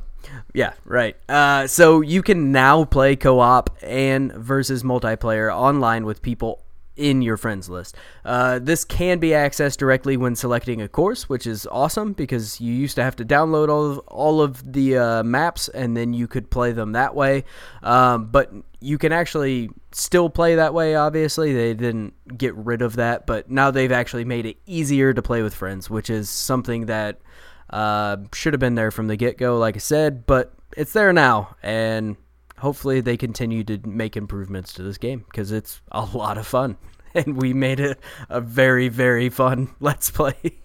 yeah, 0.54 0.72
right. 0.84 1.16
Uh, 1.28 1.66
so 1.66 2.00
you 2.00 2.22
can 2.22 2.52
now 2.52 2.84
play 2.84 3.16
co-op 3.16 3.76
and 3.82 4.32
versus 4.32 4.84
multiplayer 4.84 5.52
online 5.52 6.04
with 6.04 6.22
people 6.22 6.62
in 7.00 7.22
your 7.22 7.38
friends 7.38 7.68
list. 7.70 7.96
Uh, 8.24 8.58
this 8.58 8.84
can 8.84 9.18
be 9.18 9.30
accessed 9.30 9.78
directly 9.78 10.16
when 10.18 10.36
selecting 10.36 10.82
a 10.82 10.88
course, 10.88 11.28
which 11.28 11.46
is 11.46 11.66
awesome 11.72 12.12
because 12.12 12.60
you 12.60 12.72
used 12.72 12.94
to 12.96 13.02
have 13.02 13.16
to 13.16 13.24
download 13.24 13.68
all 13.68 13.90
of, 13.92 13.98
all 14.00 14.42
of 14.42 14.72
the 14.72 14.98
uh, 14.98 15.22
maps 15.22 15.68
and 15.68 15.96
then 15.96 16.12
you 16.12 16.28
could 16.28 16.50
play 16.50 16.72
them 16.72 16.92
that 16.92 17.14
way. 17.14 17.44
Um, 17.82 18.26
but 18.26 18.52
you 18.80 18.98
can 18.98 19.12
actually 19.12 19.70
still 19.92 20.28
play 20.28 20.56
that 20.56 20.74
way, 20.74 20.94
obviously. 20.94 21.54
They 21.54 21.72
didn't 21.74 22.14
get 22.36 22.54
rid 22.54 22.82
of 22.82 22.96
that, 22.96 23.26
but 23.26 23.50
now 23.50 23.70
they've 23.70 23.90
actually 23.90 24.26
made 24.26 24.44
it 24.44 24.58
easier 24.66 25.14
to 25.14 25.22
play 25.22 25.42
with 25.42 25.54
friends, 25.54 25.88
which 25.88 26.10
is 26.10 26.28
something 26.28 26.86
that 26.86 27.20
uh, 27.70 28.18
should 28.34 28.52
have 28.52 28.60
been 28.60 28.74
there 28.74 28.90
from 28.90 29.06
the 29.06 29.16
get 29.16 29.38
go, 29.38 29.58
like 29.58 29.76
I 29.76 29.80
said, 29.80 30.26
but 30.26 30.52
it's 30.76 30.92
there 30.92 31.12
now. 31.12 31.56
And 31.62 32.16
hopefully 32.60 33.00
they 33.00 33.16
continue 33.16 33.64
to 33.64 33.78
make 33.86 34.16
improvements 34.16 34.72
to 34.74 34.82
this 34.82 34.98
game 34.98 35.24
because 35.26 35.50
it's 35.50 35.80
a 35.90 36.04
lot 36.14 36.38
of 36.38 36.46
fun. 36.46 36.76
And 37.12 37.42
we 37.42 37.52
made 37.52 37.80
it 37.80 37.98
a 38.28 38.40
very, 38.40 38.86
very 38.86 39.30
fun 39.30 39.74
Let's 39.80 40.12
Play. 40.12 40.60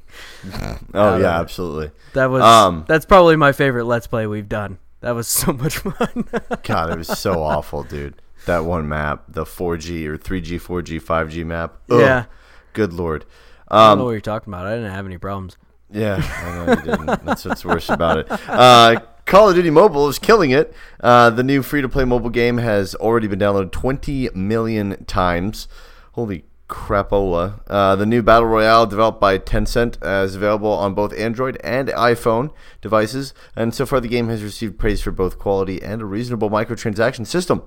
oh, 0.94 1.18
yeah, 1.18 1.40
absolutely. 1.40 1.90
That 2.14 2.28
was 2.28 2.44
um, 2.44 2.86
that's 2.88 3.08
probably 3.08 3.36
my 3.36 3.52
favorite 3.52 3.86
Let's 3.86 4.06
Play 4.06 4.28
we've 4.28 4.48
done. 4.48 4.78
That 5.02 5.14
was 5.16 5.28
so 5.28 5.54
much 5.54 5.80
fun. 5.80 6.28
God, 6.62 6.92
it 6.92 7.00
was 7.00 7.08
so 7.08 7.42
awful, 7.42 7.82
dude. 7.82 8.22
That 8.46 8.60
one 8.60 8.88
map, 8.88 9.24
the 9.28 9.44
4G 9.44 10.06
or 10.06 10.20
3G, 10.20 10.62
4G, 10.62 11.02
5G 11.02 11.44
map. 11.44 11.80
Ugh, 11.90 12.00
yeah. 12.00 12.26
Good 12.74 12.94
lord. 12.94 13.24
Um, 13.24 13.80
I 13.80 13.88
don't 13.88 13.98
know 13.98 14.02
um, 14.02 14.06
what 14.06 14.12
you're 14.12 14.22
talking 14.22 14.54
about. 14.54 14.68
I 14.68 14.76
didn't 14.76 14.92
have 14.92 15.08
any 15.08 15.18
problems. 15.18 15.58
Yeah, 15.92 16.22
I 16.22 16.52
know 16.54 16.70
you 16.74 16.82
didn't. 16.92 17.26
That's 17.26 17.44
what's 17.44 17.66
worse 17.66 17.90
about 17.90 18.20
it. 18.20 18.28
Uh, 18.30 19.00
Call 19.26 19.50
of 19.50 19.56
Duty 19.56 19.72
Mobile 19.72 20.08
is 20.08 20.20
killing 20.20 20.52
it. 20.52 20.74
Uh, 21.00 21.32
the 21.32 21.44
new 21.44 21.64
free 21.64 21.82
to 21.82 21.90
play 21.90 22.06
mobile 22.06 22.30
game 22.30 22.60
has 22.60 22.94
already 22.96 23.28
been 23.28 23.40
downloaded 23.40 23.72
20 23.72 24.30
million 24.36 25.04
times. 25.06 25.68
Holy 26.12 26.46
crapola. 26.70 27.60
Uh, 27.68 27.96
the 27.96 28.06
new 28.06 28.22
Battle 28.22 28.48
Royale, 28.48 28.86
developed 28.86 29.20
by 29.20 29.40
Tencent, 29.40 29.98
is 30.24 30.36
available 30.36 30.72
on 30.72 30.94
both 30.94 31.12
Android 31.14 31.60
and 31.64 31.90
iPhone 31.90 32.52
devices. 32.82 33.34
And 33.56 33.74
so 33.74 33.88
far, 33.88 34.00
the 34.00 34.08
game 34.08 34.30
has 34.30 34.44
received 34.44 34.78
praise 34.78 35.02
for 35.02 35.12
both 35.12 35.40
quality 35.40 35.82
and 35.82 36.04
a 36.04 36.06
reasonable 36.06 36.52
microtransaction 36.52 37.26
system. 37.26 37.64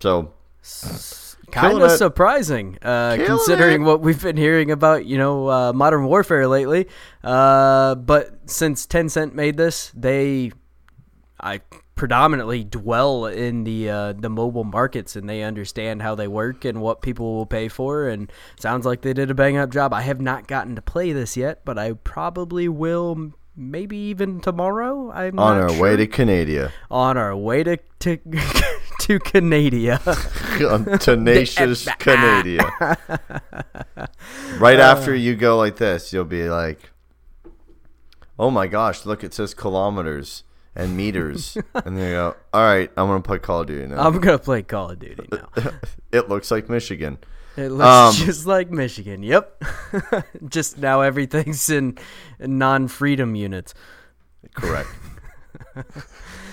So. 0.00 0.32
Kind 1.50 1.80
of 1.80 1.90
surprising, 1.92 2.76
uh, 2.82 3.16
considering 3.24 3.82
it. 3.82 3.84
what 3.84 4.02
we've 4.02 4.22
been 4.22 4.36
hearing 4.36 4.70
about, 4.70 5.06
you 5.06 5.16
know, 5.16 5.48
uh, 5.48 5.72
Modern 5.72 6.04
Warfare 6.04 6.46
lately. 6.46 6.88
Uh, 7.24 7.94
but 7.94 8.50
since 8.50 8.86
Tencent 8.86 9.32
made 9.32 9.56
this, 9.56 9.90
they 9.96 10.52
I 11.40 11.60
predominantly 11.94 12.64
dwell 12.64 13.26
in 13.26 13.64
the 13.64 13.90
uh, 13.90 14.12
the 14.12 14.30
mobile 14.30 14.64
markets 14.64 15.16
and 15.16 15.28
they 15.28 15.42
understand 15.42 16.00
how 16.00 16.14
they 16.14 16.28
work 16.28 16.64
and 16.64 16.80
what 16.80 17.02
people 17.02 17.34
will 17.34 17.46
pay 17.46 17.68
for 17.68 18.08
and 18.08 18.30
sounds 18.58 18.86
like 18.86 19.02
they 19.02 19.12
did 19.12 19.30
a 19.30 19.34
bang 19.34 19.56
up 19.56 19.70
job. 19.70 19.92
I 19.92 20.02
have 20.02 20.20
not 20.20 20.46
gotten 20.46 20.76
to 20.76 20.82
play 20.82 21.12
this 21.12 21.36
yet, 21.36 21.64
but 21.64 21.78
I 21.78 21.92
probably 21.92 22.68
will 22.68 23.32
maybe 23.56 23.96
even 23.96 24.40
tomorrow. 24.40 25.10
I'm 25.10 25.38
on 25.38 25.56
our 25.56 25.68
sure. 25.70 25.82
way 25.82 25.96
to 25.96 26.06
Canada. 26.06 26.72
On 26.90 27.16
our 27.16 27.36
way 27.36 27.64
to 27.64 27.76
to, 28.00 28.18
to 29.00 29.18
Canada. 29.18 30.00
Tenacious 31.00 31.84
Canada. 31.98 32.96
right 34.58 34.80
after 34.80 35.14
you 35.14 35.34
go 35.36 35.58
like 35.58 35.76
this, 35.76 36.12
you'll 36.12 36.24
be 36.24 36.48
like, 36.48 36.90
"Oh 38.38 38.50
my 38.50 38.66
gosh, 38.66 39.04
look! 39.04 39.22
It 39.22 39.34
says 39.34 39.52
kilometers." 39.52 40.44
And 40.78 40.96
meters, 40.96 41.58
and 41.74 41.98
they 41.98 42.12
go, 42.12 42.34
"All 42.54 42.62
right, 42.62 42.90
I'm 42.96 43.08
gonna 43.08 43.20
play 43.20 43.38
Call 43.38 43.60
of 43.60 43.66
Duty 43.66 43.88
now." 43.88 44.06
I'm 44.06 44.18
gonna 44.20 44.38
play 44.38 44.62
Call 44.62 44.92
of 44.92 44.98
Duty 44.98 45.28
now. 45.30 45.48
it 46.12 46.28
looks 46.30 46.50
like 46.50 46.70
Michigan. 46.70 47.18
It 47.56 47.70
looks 47.70 48.20
um, 48.20 48.26
just 48.26 48.46
like 48.46 48.70
Michigan. 48.70 49.22
Yep. 49.22 49.64
just 50.48 50.78
now 50.78 51.00
everything's 51.02 51.68
in, 51.68 51.98
in 52.38 52.56
non-freedom 52.56 53.34
units. 53.34 53.74
Correct. 54.54 54.88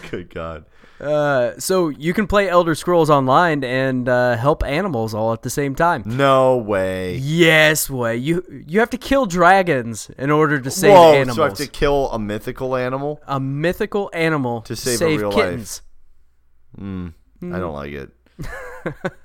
Good 0.10 0.34
God. 0.34 0.66
Uh, 1.00 1.52
so 1.60 1.90
you 1.90 2.14
can 2.14 2.26
play 2.26 2.48
Elder 2.48 2.74
Scrolls 2.74 3.10
Online 3.10 3.64
and 3.64 4.08
uh, 4.08 4.38
help 4.38 4.64
animals 4.64 5.14
all 5.14 5.34
at 5.34 5.42
the 5.42 5.50
same 5.50 5.76
time. 5.76 6.04
No 6.06 6.58
way. 6.58 7.18
Yes 7.18 7.90
way. 7.90 8.16
You 8.16 8.64
you 8.68 8.80
have 8.80 8.90
to 8.92 8.98
kill 8.98 9.26
dragons 9.26 10.10
in 10.18 10.30
order 10.30 10.60
to 10.60 10.72
save 10.72 10.94
Whoa, 10.94 11.14
animals. 11.14 11.36
So 11.36 11.44
I 11.44 11.48
have 11.48 11.58
to 11.58 11.68
kill 11.68 12.10
a 12.12 12.20
mythical 12.20 12.76
animal? 12.76 13.20
A 13.28 13.40
mythical 13.40 14.10
animal 14.14 14.62
to 14.62 14.76
save, 14.76 15.00
save 15.00 15.20
a 15.20 15.22
real 15.24 15.32
kittens. 15.32 15.82
life. 16.78 16.86
Mm, 16.86 17.14
mm. 17.42 17.56
I 17.56 17.60
don't 17.60 17.74
like 17.74 17.92
it. 17.92 18.10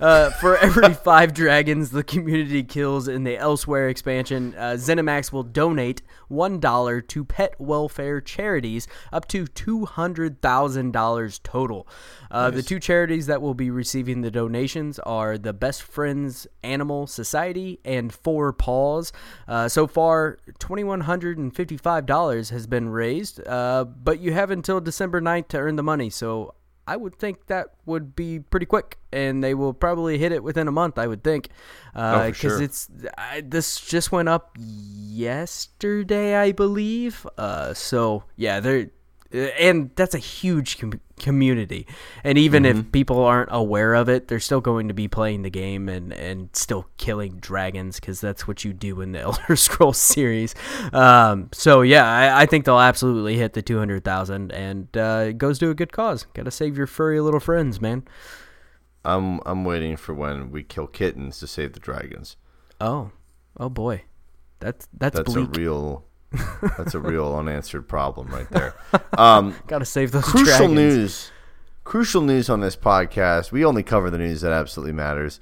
Uh, 0.00 0.30
for 0.30 0.56
every 0.58 0.94
five 1.04 1.34
dragons 1.34 1.90
the 1.90 2.02
community 2.02 2.62
kills 2.62 3.08
in 3.08 3.24
the 3.24 3.36
Elsweyr 3.36 3.90
expansion, 3.90 4.54
uh, 4.56 4.72
ZeniMax 4.72 5.32
will 5.32 5.42
donate 5.42 6.02
$1 6.30 7.08
to 7.08 7.24
pet 7.24 7.54
welfare 7.60 8.20
charities, 8.20 8.88
up 9.12 9.28
to 9.28 9.44
$200,000 9.44 11.42
total. 11.42 11.86
Uh, 12.30 12.48
nice. 12.48 12.54
The 12.54 12.62
two 12.62 12.80
charities 12.80 13.26
that 13.26 13.42
will 13.42 13.54
be 13.54 13.70
receiving 13.70 14.22
the 14.22 14.30
donations 14.30 14.98
are 15.00 15.36
the 15.36 15.52
Best 15.52 15.82
Friends 15.82 16.46
Animal 16.62 17.06
Society 17.06 17.78
and 17.84 18.12
Four 18.12 18.52
Paws. 18.52 19.12
Uh, 19.46 19.68
so 19.68 19.86
far, 19.86 20.38
$2,155 20.58 22.50
has 22.50 22.66
been 22.66 22.88
raised, 22.88 23.46
uh, 23.46 23.84
but 23.84 24.20
you 24.20 24.32
have 24.32 24.50
until 24.50 24.80
December 24.80 25.20
9th 25.20 25.48
to 25.48 25.58
earn 25.58 25.76
the 25.76 25.82
money, 25.82 26.10
so 26.10 26.54
I 26.86 26.96
would 26.96 27.16
think 27.16 27.46
that 27.46 27.68
would 27.86 28.16
be 28.16 28.40
pretty 28.40 28.66
quick, 28.66 28.98
and 29.12 29.42
they 29.42 29.54
will 29.54 29.72
probably 29.72 30.18
hit 30.18 30.32
it 30.32 30.42
within 30.42 30.66
a 30.68 30.72
month. 30.72 30.98
I 30.98 31.06
would 31.06 31.22
think, 31.22 31.48
because 31.92 32.20
uh, 32.20 32.28
oh, 32.28 32.32
sure. 32.32 32.62
it's 32.62 32.88
I, 33.16 33.42
this 33.44 33.80
just 33.80 34.10
went 34.10 34.28
up 34.28 34.56
yesterday, 34.58 36.36
I 36.36 36.52
believe. 36.52 37.26
Uh, 37.38 37.74
so 37.74 38.24
yeah, 38.36 38.60
they're 38.60 38.90
and 39.32 39.90
that's 39.94 40.14
a 40.14 40.18
huge 40.18 40.78
community. 41.22 41.86
And 42.22 42.36
even 42.36 42.64
mm-hmm. 42.64 42.80
if 42.80 42.92
people 42.92 43.24
aren't 43.24 43.48
aware 43.52 43.94
of 43.94 44.08
it, 44.08 44.28
they're 44.28 44.40
still 44.40 44.60
going 44.60 44.88
to 44.88 44.94
be 44.94 45.08
playing 45.08 45.42
the 45.42 45.50
game 45.50 45.88
and, 45.88 46.12
and 46.12 46.50
still 46.52 46.88
killing 46.98 47.38
dragons 47.38 47.98
because 47.98 48.20
that's 48.20 48.46
what 48.46 48.64
you 48.64 48.74
do 48.74 49.00
in 49.00 49.12
the 49.12 49.20
Elder 49.22 49.56
Scrolls 49.56 49.98
series. 49.98 50.54
Um, 50.92 51.48
so 51.52 51.80
yeah, 51.80 52.04
I, 52.04 52.42
I, 52.42 52.46
think 52.46 52.64
they'll 52.66 52.78
absolutely 52.78 53.38
hit 53.38 53.54
the 53.54 53.62
two 53.62 53.78
hundred 53.78 54.04
thousand, 54.04 54.52
and 54.52 54.94
uh, 54.96 55.26
it 55.28 55.38
goes 55.38 55.58
to 55.60 55.70
a 55.70 55.74
good 55.74 55.92
cause. 55.92 56.26
Got 56.34 56.44
to 56.44 56.50
save 56.50 56.76
your 56.76 56.86
furry 56.86 57.20
little 57.20 57.40
friends, 57.40 57.80
man. 57.80 58.04
I'm 59.04 59.40
I'm 59.46 59.64
waiting 59.64 59.96
for 59.96 60.14
when 60.14 60.50
we 60.50 60.62
kill 60.62 60.86
kittens 60.86 61.38
to 61.38 61.46
save 61.46 61.72
the 61.72 61.80
dragons. 61.80 62.36
Oh, 62.80 63.10
oh 63.56 63.68
boy, 63.68 64.04
that's 64.60 64.88
that's 64.92 65.16
that's 65.16 65.32
bleak. 65.32 65.56
a 65.56 65.60
real 65.60 66.04
that's 66.76 66.94
a 66.94 67.00
real 67.00 67.34
unanswered 67.34 67.88
problem 67.88 68.28
right 68.28 68.48
there. 68.50 68.74
Um, 69.16 69.54
Got 69.66 69.80
to 69.80 69.84
save 69.84 70.12
those 70.12 70.24
crucial 70.24 70.68
dragons. 70.68 70.74
news. 70.74 71.30
Crucial 71.84 72.22
news 72.22 72.48
on 72.48 72.60
this 72.60 72.76
podcast. 72.76 73.52
We 73.52 73.64
only 73.64 73.82
cover 73.82 74.10
the 74.10 74.18
news 74.18 74.40
that 74.42 74.52
absolutely 74.52 74.92
matters. 74.92 75.40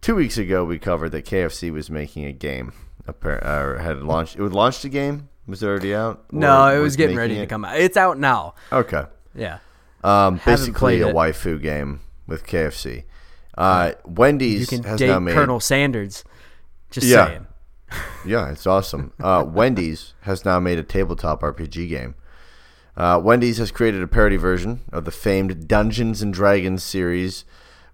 Two 0.00 0.14
weeks 0.14 0.38
ago, 0.38 0.64
we 0.64 0.78
covered 0.78 1.10
that 1.10 1.24
KFC 1.24 1.72
was 1.72 1.90
making 1.90 2.24
a 2.24 2.32
game. 2.32 2.72
Or 3.24 3.78
had 3.80 4.02
launched. 4.02 4.36
It 4.36 4.42
was 4.42 4.52
launched 4.52 4.84
a 4.84 4.88
game. 4.88 5.28
Was 5.46 5.62
it 5.62 5.66
already 5.66 5.94
out? 5.94 6.32
No, 6.32 6.68
it 6.68 6.78
was, 6.78 6.82
was 6.82 6.96
getting 6.96 7.16
ready 7.16 7.36
it? 7.36 7.40
to 7.40 7.46
come 7.46 7.64
out. 7.64 7.78
It's 7.78 7.96
out 7.96 8.18
now. 8.18 8.54
Okay. 8.72 9.04
Yeah. 9.34 9.58
Um, 10.02 10.40
basically 10.44 11.00
a 11.00 11.08
it. 11.08 11.14
waifu 11.14 11.60
game 11.60 12.00
with 12.26 12.46
KFC. 12.46 13.04
Uh, 13.56 13.92
Wendy's 14.04 14.60
you 14.60 14.66
can 14.66 14.84
has 14.84 14.98
date 14.98 15.08
Colonel 15.08 15.60
Sanders. 15.60 16.24
Just 16.90 17.06
yeah. 17.06 17.26
saying. 17.26 17.46
Yeah, 18.24 18.50
it's 18.50 18.66
awesome. 18.66 19.12
Uh, 19.20 19.44
Wendy's 19.46 20.14
has 20.22 20.44
now 20.44 20.58
made 20.58 20.78
a 20.78 20.82
tabletop 20.82 21.42
RPG 21.42 21.88
game. 21.88 22.16
Uh, 22.96 23.20
Wendy's 23.22 23.58
has 23.58 23.70
created 23.70 24.02
a 24.02 24.08
parody 24.08 24.36
version 24.36 24.80
of 24.90 25.04
the 25.04 25.10
famed 25.10 25.68
Dungeons 25.68 26.22
and 26.22 26.32
Dragons 26.32 26.82
series 26.82 27.44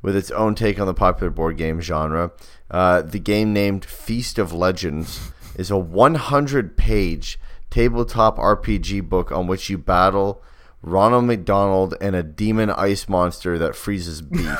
with 0.00 0.16
its 0.16 0.30
own 0.30 0.54
take 0.54 0.80
on 0.80 0.86
the 0.86 0.94
popular 0.94 1.30
board 1.30 1.56
game 1.56 1.80
genre. 1.80 2.32
Uh, 2.70 3.02
the 3.02 3.18
game 3.18 3.52
named 3.52 3.84
Feast 3.84 4.38
of 4.38 4.52
Legends 4.52 5.32
is 5.56 5.70
a 5.70 5.76
100 5.76 6.76
page 6.76 7.38
tabletop 7.70 8.36
RPG 8.38 9.08
book 9.08 9.30
on 9.32 9.46
which 9.46 9.68
you 9.68 9.78
battle 9.78 10.42
Ronald 10.82 11.24
McDonald 11.24 11.94
and 12.00 12.16
a 12.16 12.22
demon 12.22 12.70
ice 12.70 13.08
monster 13.08 13.58
that 13.58 13.76
freezes 13.76 14.20
beef. 14.22 14.58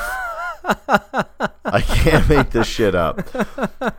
I 1.65 1.81
can't 1.81 2.27
make 2.29 2.51
this 2.51 2.67
shit 2.67 2.95
up. 2.95 3.27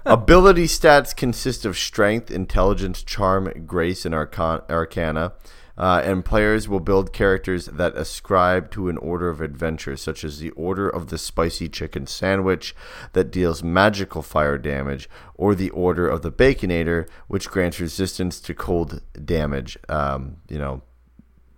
Ability 0.07 0.67
stats 0.67 1.15
consist 1.15 1.65
of 1.65 1.77
strength, 1.77 2.31
intelligence, 2.31 3.03
charm, 3.03 3.53
grace, 3.67 4.05
and 4.05 4.15
arcan- 4.15 4.69
arcana. 4.71 5.33
Uh, 5.77 6.01
and 6.05 6.25
players 6.25 6.69
will 6.69 6.81
build 6.81 7.13
characters 7.13 7.67
that 7.67 7.97
ascribe 7.97 8.71
to 8.71 8.89
an 8.89 8.97
order 8.99 9.29
of 9.29 9.41
adventure, 9.41 9.97
such 9.97 10.23
as 10.23 10.39
the 10.39 10.51
Order 10.51 10.89
of 10.89 11.09
the 11.09 11.19
Spicy 11.19 11.69
Chicken 11.69 12.07
Sandwich, 12.07 12.77
that 13.13 13.33
deals 13.33 13.65
magical 13.65 14.23
fire 14.23 14.57
damage, 14.57 15.09
or 15.35 15.55
the 15.55 15.71
Order 15.71 16.09
of 16.09 16.23
the 16.23 16.31
Baconator, 16.31 17.09
which 17.27 17.51
grants 17.51 17.81
resistance 17.81 18.39
to 18.41 18.55
cold 18.55 19.03
damage. 19.25 19.77
Um, 19.89 20.37
you 20.49 20.59
know, 20.59 20.83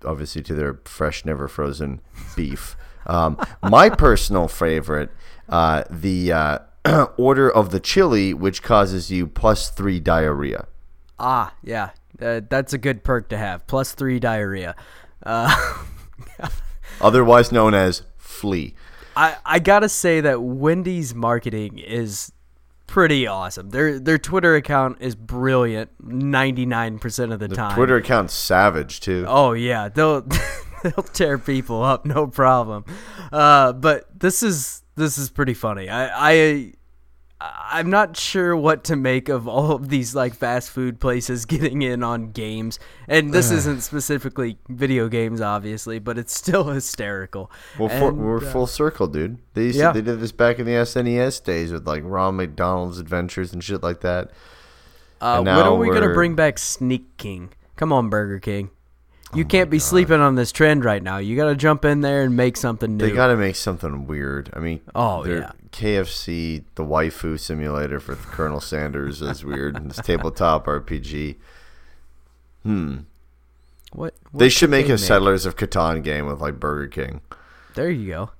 obviously 0.02 0.42
to 0.44 0.54
their 0.54 0.80
fresh, 0.84 1.26
never 1.26 1.46
frozen 1.46 2.00
beef. 2.34 2.75
Um, 3.06 3.38
my 3.62 3.88
personal 3.88 4.48
favorite, 4.48 5.10
uh, 5.48 5.84
the 5.90 6.32
uh, 6.32 6.58
Order 7.16 7.50
of 7.50 7.70
the 7.70 7.80
Chili, 7.80 8.34
which 8.34 8.62
causes 8.62 9.10
you 9.10 9.26
plus 9.26 9.70
three 9.70 10.00
diarrhea. 10.00 10.66
Ah, 11.18 11.54
yeah, 11.62 11.90
uh, 12.20 12.40
that's 12.48 12.72
a 12.72 12.78
good 12.78 13.04
perk 13.04 13.28
to 13.30 13.38
have. 13.38 13.66
Plus 13.66 13.92
three 13.92 14.18
diarrhea. 14.18 14.75
Uh, 15.25 15.84
Otherwise 17.00 17.52
known 17.52 17.75
as 17.75 18.02
flea. 18.16 18.75
I 19.16 19.36
I 19.44 19.58
gotta 19.58 19.88
say 19.88 20.20
that 20.20 20.42
Wendy's 20.42 21.14
marketing 21.14 21.78
is 21.78 22.32
pretty 22.86 23.26
awesome. 23.26 23.70
Their 23.70 23.98
their 23.98 24.18
Twitter 24.18 24.54
account 24.54 24.98
is 25.00 25.14
brilliant. 25.14 25.90
Ninety 26.02 26.66
nine 26.66 26.98
percent 26.98 27.32
of 27.32 27.40
the, 27.40 27.48
time. 27.48 27.75
Twitter 27.75 27.96
account's 27.96 28.34
savage 28.34 29.00
too. 29.00 29.25
Oh 29.28 29.52
yeah, 29.52 29.88
they'll 29.88 30.26
they'll 30.83 31.04
tear 31.04 31.38
people 31.38 31.83
up, 31.83 32.04
no 32.04 32.26
problem. 32.26 32.85
Uh, 33.33 33.73
but 33.73 34.06
this 34.18 34.42
is 34.42 34.83
this 34.97 35.18
is 35.18 35.30
pretty 35.30 35.54
funny. 35.54 35.88
I 35.88 36.30
I 36.30 36.73
I'm 37.38 37.90
not 37.90 38.16
sure 38.16 38.56
what 38.56 38.85
to 38.85 38.97
make 38.97 39.28
of 39.28 39.47
all 39.47 39.73
of 39.73 39.90
these 39.90 40.14
like 40.14 40.35
fast 40.35 40.71
food 40.71 41.00
places 41.00 41.45
getting 41.47 41.83
in 41.83 42.02
on 42.02 42.33
games, 42.33 42.78
and 43.09 43.33
this 43.33 43.50
isn't 43.50 43.83
specifically 43.83 44.59
video 44.68 45.09
games, 45.09 45.42
obviously, 45.42 45.99
but 45.99 46.16
it's 46.16 46.35
still 46.35 46.64
hysterical. 46.73 47.50
Well, 47.78 47.90
for, 47.90 48.12
we're 48.12 48.38
uh, 48.38 48.52
full 48.52 48.66
circle, 48.66 49.06
dude. 49.06 49.38
They 49.52 49.64
used 49.64 49.78
yeah. 49.78 49.92
to, 49.92 50.00
they 50.00 50.11
did 50.11 50.21
this 50.21 50.33
back 50.33 50.59
in 50.59 50.64
the 50.64 50.73
SNES 50.73 51.45
days 51.45 51.73
with 51.73 51.87
like 51.87 52.02
Ron 52.06 52.37
McDonald's 52.37 52.99
Adventures 52.99 53.52
and 53.52 53.62
shit 53.62 53.83
like 53.83 54.00
that. 54.00 54.30
Uh, 55.21 55.42
when 55.42 55.49
are 55.49 55.75
we 55.75 55.88
gonna 55.88 56.14
bring 56.14 56.35
back 56.35 56.59
Sneak 56.59 57.16
King? 57.18 57.50
Come 57.76 57.92
on, 57.92 58.09
Burger 58.09 58.38
King. 58.38 58.71
You 59.35 59.45
can't 59.45 59.71
be 59.71 59.78
sleeping 59.78 60.21
on 60.21 60.35
this 60.37 60.52
trend 60.52 60.85
right 60.85 61.02
now. 61.02 61.18
You 61.18 61.37
got 61.37 61.47
to 61.47 61.56
jump 61.56 61.85
in 61.85 62.00
there 62.00 62.23
and 62.23 62.37
make 62.37 62.56
something 62.56 62.97
new. 62.97 63.09
They 63.09 63.14
got 63.14 63.28
to 63.28 63.37
make 63.37 63.56
something 63.56 64.06
weird. 64.06 64.50
I 64.52 64.61
mean, 64.61 64.80
Oh, 64.95 65.25
yeah. 65.26 65.52
KFC, 65.73 66.64
the 66.76 66.85
waifu 66.85 67.38
simulator 67.38 68.00
for 68.00 68.14
Colonel 68.14 68.61
Sanders 68.61 69.21
is 69.21 69.45
weird. 69.45 69.76
This 69.88 69.99
tabletop 69.99 70.66
RPG. 70.66 71.37
Hmm. 72.62 72.99
what, 73.92 74.14
what 74.30 74.38
They 74.40 74.49
should 74.49 74.71
make 74.71 74.87
they 74.87 74.95
a 74.95 74.99
Settlers 74.99 75.45
of 75.47 75.56
Catan 75.56 76.02
game 76.02 76.26
with 76.26 76.40
like 76.40 76.59
Burger 76.59 76.88
King. 76.88 77.21
There 77.75 77.90
you 77.90 78.09
go. 78.09 78.30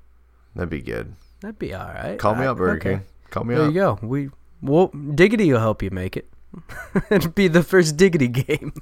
That'd 0.55 0.71
be 0.71 0.81
good. 0.81 1.15
That'd 1.41 1.59
be 1.59 1.75
all 1.75 1.87
right. 1.87 2.19
Call 2.19 2.35
me 2.35 2.47
up, 2.47 2.57
Burger 2.57 2.77
okay. 2.79 2.91
King. 2.99 3.05
Call 3.31 3.45
me 3.45 3.55
There 3.55 3.65
up. 3.67 3.75
There 3.75 3.83
you 3.83 3.99
go. 4.01 4.07
We 4.07 4.31
well, 4.63 4.89
Diggity 4.89 5.53
will 5.53 5.61
help 5.61 5.83
you 5.83 5.91
make 5.91 6.17
it. 6.17 6.29
It'd 7.11 7.35
be 7.35 7.49
the 7.49 7.63
first 7.63 7.97
Diggity 7.97 8.29
game. 8.29 8.73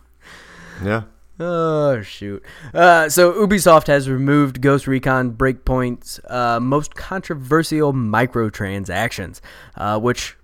Yeah. 0.82 1.02
Oh 1.40 2.00
shoot! 2.02 2.44
Uh, 2.72 3.08
so 3.08 3.32
Ubisoft 3.32 3.88
has 3.88 4.08
removed 4.08 4.60
Ghost 4.60 4.86
Recon 4.86 5.32
Breakpoint's 5.32 6.20
uh, 6.28 6.60
most 6.60 6.94
controversial 6.94 7.92
microtransactions, 7.92 9.40
uh, 9.76 9.98
which, 9.98 10.36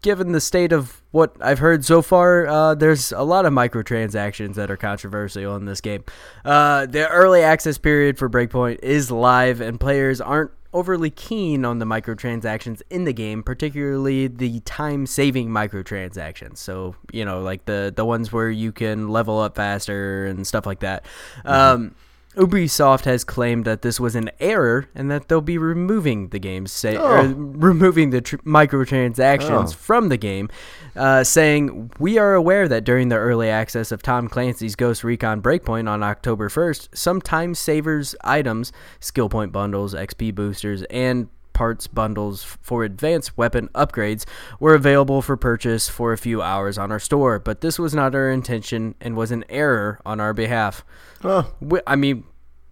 given 0.00 0.32
the 0.32 0.40
state 0.40 0.72
of 0.72 1.02
what 1.12 1.36
I've 1.40 1.60
heard 1.60 1.84
so 1.84 2.02
far, 2.02 2.48
uh, 2.48 2.74
there's 2.74 3.12
a 3.12 3.22
lot 3.22 3.46
of 3.46 3.52
microtransactions 3.52 4.54
that 4.56 4.72
are 4.72 4.76
controversial 4.76 5.54
in 5.54 5.66
this 5.66 5.80
game. 5.80 6.02
Uh, 6.44 6.86
the 6.86 7.08
early 7.08 7.42
access 7.42 7.78
period 7.78 8.18
for 8.18 8.28
Breakpoint 8.28 8.80
is 8.82 9.12
live, 9.12 9.60
and 9.60 9.78
players 9.78 10.20
aren't 10.20 10.50
overly 10.72 11.10
keen 11.10 11.64
on 11.64 11.78
the 11.78 11.84
microtransactions 11.84 12.82
in 12.90 13.04
the 13.04 13.12
game, 13.12 13.42
particularly 13.42 14.26
the 14.26 14.60
time-saving 14.60 15.48
microtransactions. 15.48 16.58
So 16.58 16.94
you 17.12 17.24
know, 17.24 17.42
like 17.42 17.64
the 17.66 17.92
the 17.94 18.04
ones 18.04 18.32
where 18.32 18.50
you 18.50 18.72
can 18.72 19.08
level 19.08 19.38
up 19.40 19.56
faster 19.56 20.26
and 20.26 20.46
stuff 20.46 20.66
like 20.66 20.80
that. 20.80 21.04
Um, 21.44 21.94
Ubisoft 22.36 23.04
has 23.04 23.24
claimed 23.24 23.64
that 23.64 23.82
this 23.82 24.00
was 24.00 24.14
an 24.14 24.30
error 24.40 24.86
and 24.94 25.10
that 25.10 25.28
they'll 25.28 25.40
be 25.40 25.58
removing 25.58 26.28
the 26.28 26.38
game's 26.38 26.72
say 26.72 26.96
Oh. 26.96 27.26
removing 27.34 28.10
the 28.10 28.20
tr- 28.22 28.36
microtransactions 28.38 29.68
Oh. 29.68 29.72
from 29.72 30.08
the 30.08 30.16
game, 30.16 30.48
uh, 30.96 31.24
saying 31.24 31.90
we 31.98 32.18
are 32.18 32.34
aware 32.34 32.68
that 32.68 32.84
during 32.84 33.08
the 33.08 33.16
early 33.16 33.48
access 33.50 33.92
of 33.92 34.02
Tom 34.02 34.28
Clancy's 34.28 34.76
Ghost 34.76 35.04
Recon 35.04 35.42
Breakpoint 35.42 35.88
on 35.88 36.02
October 36.02 36.48
1st, 36.48 36.88
some 36.94 37.20
time 37.20 37.54
savers 37.54 38.14
items, 38.24 38.72
skill 39.00 39.28
point 39.28 39.52
bundles, 39.52 39.94
XP 39.94 40.34
boosters, 40.34 40.84
and 40.84 41.28
parts 41.62 41.86
bundles 41.86 42.42
for 42.42 42.82
advanced 42.82 43.38
weapon 43.38 43.68
upgrades 43.72 44.24
were 44.58 44.74
available 44.74 45.22
for 45.22 45.36
purchase 45.36 45.88
for 45.88 46.12
a 46.12 46.18
few 46.18 46.42
hours 46.42 46.76
on 46.76 46.90
our 46.90 46.98
store, 46.98 47.38
but 47.38 47.60
this 47.60 47.78
was 47.78 47.94
not 47.94 48.16
our 48.16 48.28
intention 48.28 48.96
and 49.00 49.14
was 49.14 49.30
an 49.30 49.44
error 49.48 50.00
on 50.04 50.18
our 50.18 50.34
behalf. 50.34 50.84
Oh, 51.22 51.54
We, 51.60 51.78
I 51.86 51.94
mean, 51.94 52.24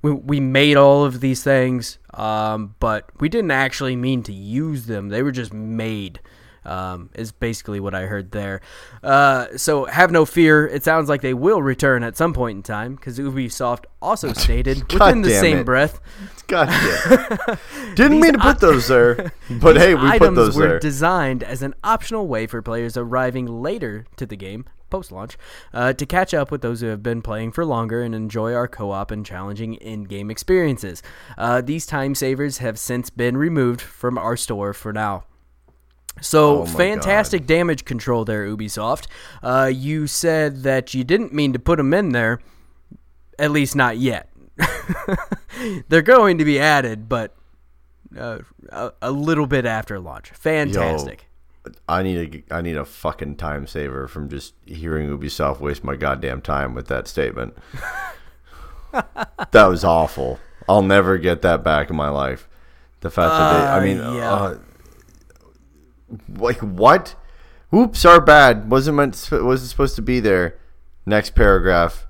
we, 0.02 0.10
we 0.10 0.40
made 0.40 0.76
all 0.76 1.04
of 1.04 1.20
these 1.20 1.44
things, 1.44 2.00
um, 2.14 2.74
but 2.80 3.08
we 3.20 3.28
didn't 3.28 3.52
actually 3.52 3.94
mean 3.94 4.24
to 4.24 4.32
use 4.32 4.86
them. 4.86 5.10
They 5.10 5.22
were 5.22 5.30
just 5.30 5.52
made. 5.52 6.18
Um, 6.64 7.08
is 7.14 7.32
basically 7.32 7.80
what 7.80 7.94
I 7.94 8.02
heard 8.02 8.32
there. 8.32 8.60
Uh, 9.02 9.46
so 9.56 9.86
have 9.86 10.10
no 10.10 10.26
fear. 10.26 10.66
It 10.66 10.84
sounds 10.84 11.08
like 11.08 11.22
they 11.22 11.32
will 11.32 11.62
return 11.62 12.02
at 12.02 12.16
some 12.16 12.34
point 12.34 12.56
in 12.56 12.62
time 12.62 12.96
because 12.96 13.18
Ubisoft 13.18 13.84
also 14.02 14.32
stated 14.34 14.92
within 14.92 15.22
the 15.22 15.30
same 15.30 15.58
it. 15.58 15.64
breath 15.64 16.00
God 16.50 16.68
damn. 16.68 17.58
Didn't 17.94 18.20
mean 18.20 18.32
to 18.32 18.38
put 18.40 18.58
those 18.58 18.88
there, 18.88 19.32
but 19.50 19.76
hey, 19.76 19.94
we 19.94 20.02
put 20.02 20.10
items 20.10 20.36
those 20.36 20.56
were 20.56 20.68
there. 20.68 20.78
designed 20.80 21.44
as 21.44 21.62
an 21.62 21.74
optional 21.84 22.26
way 22.26 22.48
for 22.48 22.60
players 22.60 22.96
arriving 22.96 23.46
later 23.46 24.06
to 24.16 24.26
the 24.26 24.36
game 24.36 24.64
post-launch 24.90 25.38
uh, 25.72 25.92
to 25.92 26.04
catch 26.04 26.34
up 26.34 26.50
with 26.50 26.62
those 26.62 26.80
who 26.80 26.88
have 26.88 27.00
been 27.04 27.22
playing 27.22 27.52
for 27.52 27.64
longer 27.64 28.02
and 28.02 28.12
enjoy 28.12 28.52
our 28.52 28.66
co-op 28.66 29.12
and 29.12 29.24
challenging 29.24 29.74
in-game 29.74 30.28
experiences. 30.28 31.00
Uh, 31.38 31.60
these 31.60 31.86
time 31.86 32.16
savers 32.16 32.58
have 32.58 32.76
since 32.76 33.08
been 33.08 33.36
removed 33.36 33.80
from 33.80 34.18
our 34.18 34.36
store 34.36 34.72
for 34.72 34.92
now. 34.92 35.22
So 36.20 36.62
Oh 36.62 36.66
fantastic 36.66 37.46
damage 37.46 37.84
control 37.84 38.24
there, 38.24 38.46
Ubisoft. 38.46 39.06
Uh, 39.42 39.70
you 39.72 40.06
said 40.06 40.62
that 40.64 40.92
you 40.94 41.04
didn't 41.04 41.32
mean 41.32 41.52
to 41.52 41.58
put 41.58 41.76
them 41.78 41.92
in 41.94 42.10
there, 42.10 42.40
at 43.38 43.50
least 43.50 43.74
not 43.76 43.98
yet. 43.98 44.28
They're 45.88 46.02
going 46.02 46.38
to 46.38 46.44
be 46.44 46.58
added, 46.58 47.08
but 47.08 47.34
uh, 48.16 48.38
a, 48.70 48.92
a 49.02 49.10
little 49.10 49.46
bit 49.46 49.64
after 49.66 49.98
launch. 49.98 50.30
Fantastic. 50.30 51.26
I 51.88 52.02
need 52.02 52.44
a 52.50 52.54
I 52.56 52.60
need 52.62 52.76
a 52.76 52.84
fucking 52.86 53.36
time 53.36 53.66
saver 53.66 54.08
from 54.08 54.28
just 54.30 54.54
hearing 54.64 55.08
Ubisoft 55.08 55.60
waste 55.60 55.84
my 55.84 55.94
goddamn 55.94 56.40
time 56.40 56.74
with 56.74 56.88
that 56.88 57.06
statement. 57.06 57.54
that 58.92 59.66
was 59.66 59.84
awful. 59.84 60.38
I'll 60.68 60.82
never 60.82 61.18
get 61.18 61.42
that 61.42 61.62
back 61.62 61.90
in 61.90 61.96
my 61.96 62.08
life. 62.08 62.48
The 63.00 63.10
fact 63.10 63.30
that 63.30 63.52
they, 63.58 63.66
I 63.66 63.78
Uh, 63.78 63.82
mean, 63.82 64.16
yeah. 64.16 64.54
Uh, 66.12 66.16
like 66.38 66.58
what? 66.58 67.14
Oops, 67.74 68.04
our 68.04 68.20
bad. 68.20 68.70
Wasn't 68.70 68.96
meant. 68.96 69.28
Wasn't 69.30 69.70
supposed 69.70 69.96
to 69.96 70.02
be 70.02 70.20
there. 70.20 70.56
Next 71.06 71.34
paragraph. 71.34 72.06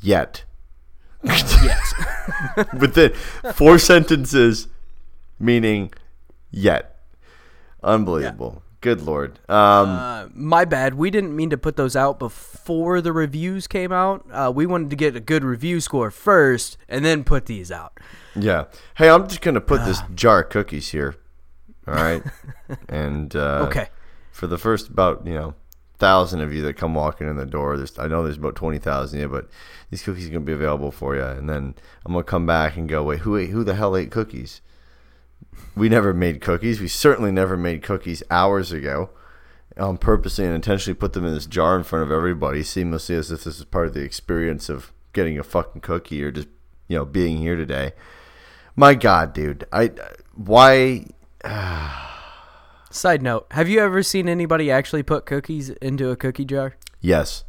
Yet. 0.00 0.44
yes. 1.22 1.94
Within 2.78 3.12
four 3.54 3.78
sentences, 3.78 4.68
meaning 5.38 5.92
yet. 6.50 6.96
Unbelievable. 7.82 8.62
Good 8.80 9.00
lord. 9.00 9.38
Um, 9.48 9.88
Uh, 9.88 10.26
my 10.34 10.66
bad. 10.66 10.94
We 10.94 11.10
didn't 11.10 11.34
mean 11.34 11.48
to 11.50 11.56
put 11.56 11.76
those 11.76 11.96
out 11.96 12.18
before 12.18 13.00
the 13.00 13.12
reviews 13.12 13.66
came 13.66 13.92
out. 13.92 14.26
Uh, 14.30 14.52
we 14.54 14.66
wanted 14.66 14.90
to 14.90 14.96
get 14.96 15.16
a 15.16 15.20
good 15.20 15.42
review 15.42 15.80
score 15.80 16.10
first 16.10 16.76
and 16.86 17.02
then 17.02 17.24
put 17.24 17.46
these 17.46 17.72
out. 17.72 17.98
yeah. 18.36 18.64
Hey, 18.96 19.08
I'm 19.08 19.26
just 19.26 19.40
gonna 19.40 19.62
put 19.62 19.84
this 19.86 20.02
jar 20.14 20.42
of 20.42 20.50
cookies 20.50 20.90
here. 20.90 21.14
All 21.86 21.94
right. 21.94 22.22
and 22.88 23.34
uh, 23.36 23.64
Okay. 23.68 23.88
for 24.32 24.46
the 24.46 24.58
first 24.58 24.88
about 24.88 25.26
you 25.26 25.34
know 25.34 25.54
thousand 25.98 26.40
of 26.40 26.52
you 26.52 26.60
that 26.62 26.74
come 26.74 26.94
walking 26.94 27.28
in 27.28 27.36
the 27.36 27.46
door. 27.46 27.76
There's 27.76 27.98
I 27.98 28.06
know 28.08 28.22
there's 28.22 28.36
about 28.38 28.56
twenty 28.56 28.78
thousand, 28.78 29.20
yeah, 29.20 29.26
but 29.26 29.48
these 29.90 30.02
cookies 30.02 30.28
are 30.28 30.30
gonna 30.32 30.44
be 30.44 30.52
available 30.52 30.90
for 30.90 31.14
you. 31.14 31.22
And 31.24 31.48
then 31.48 31.74
I'm 32.04 32.12
gonna 32.12 32.24
come 32.24 32.46
back 32.46 32.76
and 32.76 32.88
go, 32.88 33.02
wait, 33.04 33.20
who 33.20 33.36
ate, 33.36 33.50
who 33.50 33.64
the 33.64 33.74
hell 33.74 33.96
ate 33.96 34.10
cookies? 34.10 34.60
We 35.76 35.88
never 35.88 36.12
made 36.12 36.40
cookies. 36.40 36.80
We 36.80 36.88
certainly 36.88 37.30
never 37.32 37.56
made 37.56 37.82
cookies 37.82 38.22
hours 38.30 38.72
ago. 38.72 39.10
Um, 39.76 39.98
purposely 39.98 40.44
and 40.44 40.54
intentionally 40.54 40.94
put 40.94 41.14
them 41.14 41.24
in 41.24 41.34
this 41.34 41.46
jar 41.46 41.76
in 41.76 41.82
front 41.82 42.04
of 42.04 42.12
everybody, 42.12 42.62
seamlessly 42.62 43.16
as 43.16 43.32
if 43.32 43.42
this 43.42 43.58
is 43.58 43.64
part 43.64 43.88
of 43.88 43.94
the 43.94 44.02
experience 44.04 44.68
of 44.68 44.92
getting 45.12 45.36
a 45.36 45.42
fucking 45.42 45.80
cookie 45.80 46.22
or 46.22 46.30
just 46.30 46.46
you 46.86 46.96
know 46.96 47.04
being 47.04 47.38
here 47.38 47.56
today. 47.56 47.92
My 48.76 48.94
God, 48.94 49.32
dude, 49.32 49.64
I 49.72 49.90
why 50.34 51.06
Side 52.90 53.22
note: 53.22 53.46
Have 53.50 53.68
you 53.68 53.80
ever 53.80 54.02
seen 54.02 54.28
anybody 54.28 54.70
actually 54.70 55.02
put 55.02 55.26
cookies 55.26 55.70
into 55.70 56.10
a 56.10 56.16
cookie 56.16 56.44
jar? 56.44 56.76
yes, 57.00 57.44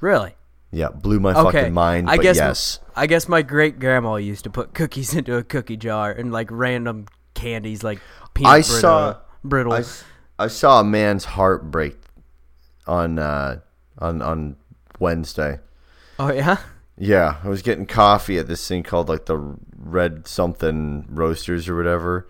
Really? 0.00 0.34
yeah, 0.70 0.88
blew 0.90 1.20
my 1.20 1.32
Okay. 1.34 1.58
fucking 1.60 1.72
mind. 1.74 2.10
I 2.10 2.16
but 2.16 2.22
guess 2.22 2.36
yes, 2.36 2.78
I 2.96 3.06
guess 3.06 3.28
my 3.28 3.42
great 3.42 3.78
grandma 3.78 4.16
used 4.16 4.44
to 4.44 4.50
put 4.50 4.74
cookies 4.80 5.14
into 5.14 5.36
a 5.36 5.42
cookie 5.42 5.76
jar 5.76 6.10
and 6.10 6.32
like 6.32 6.48
random 6.50 7.06
candies 7.34 7.82
like 7.84 8.00
peanut 8.34 8.52
I 8.52 8.56
brittle, 8.60 8.80
saw- 8.80 9.16
brittle. 9.42 9.72
I, 9.72 9.82
I 10.38 10.46
saw 10.48 10.80
a 10.80 10.84
man's 10.84 11.24
heart 11.24 11.70
break 11.70 11.96
on 12.86 13.18
uh, 13.18 13.60
on 13.98 14.22
on 14.22 14.56
Wednesday. 14.98 15.58
oh 16.18 16.32
yeah. 16.32 16.58
Yeah, 16.96 17.38
I 17.42 17.48
was 17.48 17.62
getting 17.62 17.86
coffee 17.86 18.38
at 18.38 18.46
this 18.46 18.66
thing 18.68 18.84
called 18.84 19.08
like 19.08 19.26
the 19.26 19.56
Red 19.76 20.28
Something 20.28 21.06
Roasters 21.10 21.68
or 21.68 21.76
whatever, 21.76 22.28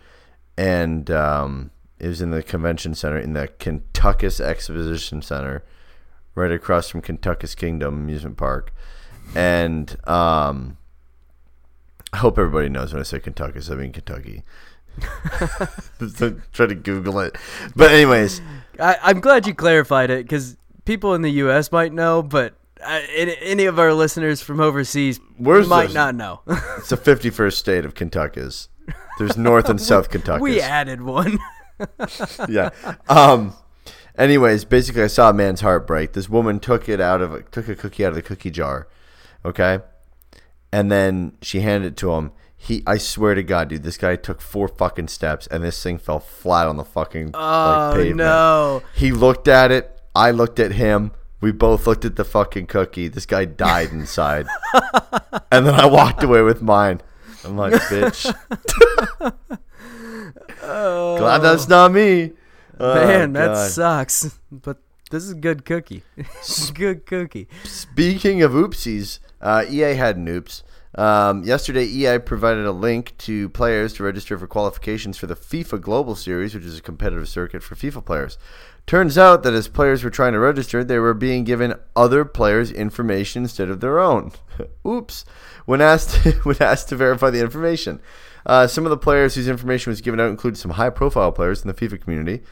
and 0.56 1.10
um, 1.10 1.70
it 1.98 2.08
was 2.08 2.20
in 2.20 2.30
the 2.30 2.42
convention 2.42 2.94
center 2.94 3.18
in 3.18 3.32
the 3.32 3.48
Kentuckus 3.48 4.40
Exposition 4.40 5.22
Center, 5.22 5.64
right 6.34 6.52
across 6.52 6.88
from 6.88 7.02
Kentuckus 7.02 7.56
Kingdom 7.56 7.94
Amusement 7.94 8.36
Park, 8.36 8.72
and 9.34 9.96
um, 10.08 10.76
I 12.12 12.18
hope 12.18 12.38
everybody 12.38 12.68
knows 12.68 12.92
when 12.92 13.00
I 13.00 13.04
say 13.04 13.20
Kentuckus, 13.20 13.70
I 13.70 13.74
mean 13.76 13.92
Kentucky. 13.92 14.42
So 16.16 16.36
Try 16.52 16.66
to 16.66 16.74
Google 16.74 17.20
it, 17.20 17.36
but 17.74 17.90
anyways, 17.90 18.40
I, 18.78 18.96
I'm 19.02 19.20
glad 19.20 19.46
you 19.46 19.54
clarified 19.54 20.10
it 20.10 20.24
because 20.24 20.56
people 20.84 21.14
in 21.14 21.22
the 21.22 21.30
U.S. 21.32 21.72
might 21.72 21.92
know, 21.92 22.22
but 22.22 22.54
uh, 22.84 23.00
any, 23.14 23.64
of 23.64 23.78
our 23.78 23.94
listeners 23.94 24.42
from 24.42 24.60
overseas 24.60 25.18
Where's 25.38 25.66
might 25.68 25.86
those- 25.86 25.94
not 25.94 26.14
know. 26.14 26.40
it's 26.76 26.90
the 26.90 26.96
fifty-first 26.96 27.58
state 27.58 27.84
of 27.84 27.94
Kentuckus. 27.94 28.68
There's 29.18 29.36
North 29.36 29.68
and 29.68 29.80
South 29.90 30.10
Kentucky. 30.10 30.42
we 30.42 30.60
added 30.60 31.02
one. 31.02 31.38
yeah. 32.48 32.70
Um. 33.08 33.54
Anyways, 34.16 34.64
basically, 34.64 35.02
I 35.02 35.08
saw 35.08 35.30
a 35.30 35.32
man's 35.32 35.60
heart 35.60 35.86
break. 35.88 36.12
This 36.12 36.28
woman 36.28 36.60
took 36.60 36.88
it 36.88 37.00
out 37.00 37.20
of 37.20 37.32
a, 37.34 37.42
took 37.42 37.68
a 37.68 37.74
cookie 37.74 38.04
out 38.04 38.10
of 38.10 38.14
the 38.14 38.22
cookie 38.22 38.50
jar, 38.50 38.86
okay, 39.44 39.80
and 40.72 40.90
then 40.90 41.32
she 41.42 41.60
handed 41.60 41.94
it 41.94 41.96
to 41.98 42.12
him. 42.12 42.30
He, 42.56 42.82
I 42.86 42.96
swear 42.96 43.34
to 43.34 43.42
God, 43.42 43.68
dude, 43.68 43.82
this 43.82 43.98
guy 43.98 44.14
took 44.16 44.40
four 44.40 44.68
fucking 44.68 45.08
steps, 45.08 45.48
and 45.48 45.64
this 45.64 45.82
thing 45.82 45.98
fell 45.98 46.20
flat 46.20 46.66
on 46.68 46.76
the 46.76 46.84
fucking 46.84 47.32
Oh 47.34 47.86
like, 47.88 47.96
pavement. 47.96 48.16
no! 48.18 48.82
He 48.94 49.10
looked 49.10 49.48
at 49.48 49.70
it. 49.72 50.00
I 50.14 50.30
looked 50.30 50.60
at 50.60 50.72
him. 50.72 51.10
We 51.40 51.50
both 51.52 51.86
looked 51.86 52.04
at 52.04 52.14
the 52.16 52.24
fucking 52.24 52.68
cookie. 52.68 53.08
This 53.08 53.26
guy 53.26 53.44
died 53.46 53.90
inside, 53.90 54.46
and 55.50 55.66
then 55.66 55.74
I 55.74 55.86
walked 55.86 56.22
away 56.22 56.42
with 56.42 56.62
mine. 56.62 57.00
I'm 57.44 57.56
like, 57.56 57.74
bitch. 57.74 58.34
Glad 60.60 61.38
that's 61.38 61.68
not 61.68 61.92
me. 61.92 62.32
Oh, 62.78 62.94
Man, 62.94 63.32
that 63.34 63.70
sucks. 63.70 64.38
But 64.50 64.78
this 65.10 65.24
is 65.24 65.30
a 65.30 65.36
good 65.36 65.64
cookie. 65.64 66.02
good 66.74 67.06
cookie. 67.06 67.48
Speaking 67.64 68.42
of 68.42 68.52
oopsies, 68.52 69.20
uh, 69.40 69.64
EA 69.68 69.94
had 69.94 70.16
an 70.16 70.26
oops. 70.28 70.62
Um, 70.96 71.42
yesterday, 71.42 71.84
EA 71.84 72.18
provided 72.18 72.66
a 72.66 72.72
link 72.72 73.16
to 73.18 73.48
players 73.50 73.92
to 73.94 74.04
register 74.04 74.38
for 74.38 74.46
qualifications 74.46 75.18
for 75.18 75.26
the 75.26 75.34
FIFA 75.34 75.80
Global 75.80 76.14
Series, 76.14 76.54
which 76.54 76.64
is 76.64 76.78
a 76.78 76.82
competitive 76.82 77.28
circuit 77.28 77.62
for 77.62 77.74
FIFA 77.74 78.04
players. 78.04 78.38
Turns 78.86 79.16
out 79.16 79.42
that 79.42 79.54
as 79.54 79.66
players 79.66 80.04
were 80.04 80.10
trying 80.10 80.34
to 80.34 80.38
register, 80.38 80.84
they 80.84 80.98
were 80.98 81.14
being 81.14 81.44
given 81.44 81.74
other 81.96 82.24
players' 82.24 82.70
information 82.70 83.44
instead 83.44 83.70
of 83.70 83.80
their 83.80 83.98
own. 83.98 84.32
Oops. 84.86 85.24
When 85.64 85.80
asked, 85.80 86.16
when 86.44 86.56
asked 86.60 86.90
to 86.90 86.96
verify 86.96 87.30
the 87.30 87.40
information, 87.40 88.00
uh, 88.44 88.66
some 88.66 88.84
of 88.84 88.90
the 88.90 88.98
players 88.98 89.34
whose 89.34 89.48
information 89.48 89.90
was 89.90 90.02
given 90.02 90.20
out 90.20 90.28
included 90.28 90.58
some 90.58 90.72
high-profile 90.72 91.32
players 91.32 91.62
in 91.62 91.68
the 91.68 91.74
FIFA 91.74 92.02
community. 92.02 92.42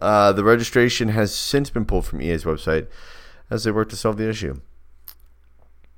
Uh, 0.00 0.32
the 0.32 0.44
registration 0.44 1.08
has 1.08 1.34
since 1.34 1.68
been 1.68 1.84
pulled 1.84 2.06
from 2.06 2.22
EA's 2.22 2.44
website 2.44 2.86
as 3.50 3.64
they 3.64 3.72
work 3.72 3.88
to 3.88 3.96
solve 3.96 4.16
the 4.16 4.28
issue. 4.28 4.60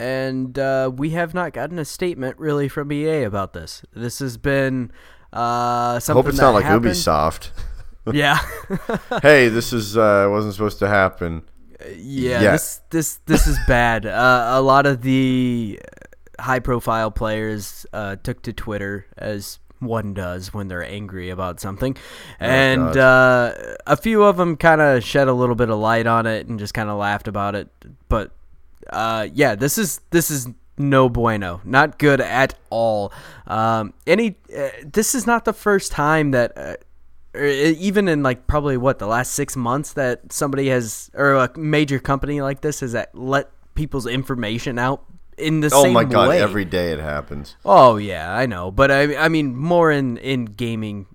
and 0.01 0.59
uh, 0.59 0.91
we 0.93 1.11
have 1.11 1.35
not 1.35 1.53
gotten 1.53 1.79
a 1.79 1.85
statement 1.85 2.39
really 2.39 2.69
from 2.69 2.91
EA 2.91 3.23
about 3.25 3.53
this. 3.53 3.83
This 3.95 4.19
has 4.21 4.39
been 4.39 4.91
uh, 5.33 5.97
I 5.97 5.99
something 6.01 6.25
hope 6.25 6.31
it's 6.31 6.41
not 6.41 6.55
like 6.55 6.65
happened. 6.65 6.87
Ubisoft. 6.87 7.51
Yeah, 8.13 8.39
hey, 9.23 9.49
this 9.49 9.73
is 9.73 9.97
uh, 9.97 10.27
wasn't 10.29 10.55
supposed 10.55 10.81
to 10.81 10.89
happen. 10.89 11.43
yeah. 11.97 12.41
Yeah. 12.41 12.53
This 12.53 12.81
this 12.91 13.17
this 13.27 13.47
is 13.47 13.59
bad. 13.69 14.07
Uh, 14.07 14.47
a 14.55 14.61
lot 14.61 14.87
of 14.87 15.03
the 15.03 15.81
high-profile 16.41 17.13
players 17.13 17.87
uh, 17.93 18.17
took 18.17 18.43
to 18.43 18.53
Twitter 18.53 19.07
as 19.17 19.61
one 19.79 20.15
does 20.15 20.53
when 20.53 20.67
they're 20.69 20.85
angry 20.85 21.31
about 21.31 21.61
something, 21.61 21.97
and 22.41 22.93
God. 22.93 22.97
uh, 22.97 23.55
a 23.87 23.97
few 23.97 24.25
of 24.25 24.37
them 24.37 24.57
kind 24.57 24.81
of 24.81 25.05
shed 25.05 25.29
a 25.29 25.33
little 25.33 25.55
bit 25.55 25.71
of 25.71 25.79
light 25.79 26.07
on 26.09 26.27
it 26.27 26.49
and 26.49 26.59
just 26.59 26.75
kind 26.75 26.89
of 26.89 26.99
laughed 26.99 27.29
about 27.29 27.55
it. 27.55 27.69
But 28.09 28.33
uh, 28.91 29.29
yeah, 29.33 29.55
this 29.55 29.79
is 29.79 30.01
this 30.11 30.29
is 30.31 30.49
no 30.77 31.09
bueno, 31.09 31.61
not 31.65 31.99
good 31.99 32.21
at 32.21 32.55
all. 32.71 33.13
Um, 33.47 33.95
any, 34.09 34.37
uh, 34.57 34.71
this 34.85 35.15
is 35.15 35.25
not 35.27 35.45
the 35.45 35.53
first 35.53 35.93
time 35.93 36.33
that. 36.33 36.83
Uh, 37.35 37.39
or 37.39 37.47
even 37.47 38.09
in 38.09 38.23
like 38.23 38.47
probably 38.47 38.77
what 38.77 38.99
the 38.99 39.07
last 39.07 39.33
six 39.33 39.57
months 39.57 39.95
that 39.95 40.33
somebody 40.33 40.69
has 40.69 41.11
or 41.15 41.35
a 41.35 41.51
major 41.59 41.99
company 41.99 42.41
like 42.41 42.61
this 42.61 42.81
has 42.81 42.93
that 42.93 43.15
let 43.15 43.51
people's 43.75 44.07
information 44.07 44.79
out 44.79 45.05
in 45.39 45.61
the 45.61 45.71
Oh 45.73 45.85
same 45.85 45.95
my 45.95 46.05
god! 46.05 46.29
way. 46.29 46.41
Every 46.43 46.65
day 46.65 46.93
it 46.93 46.99
happens. 47.01 47.57
Oh 47.65 47.97
yeah, 47.97 48.35
I 48.35 48.47
know, 48.47 48.71
but 48.71 48.91
I 48.91 49.17
I 49.17 49.29
mean 49.29 49.57
more 49.57 49.91
in 49.91 50.19
in 50.19 50.45
gaming 50.45 51.07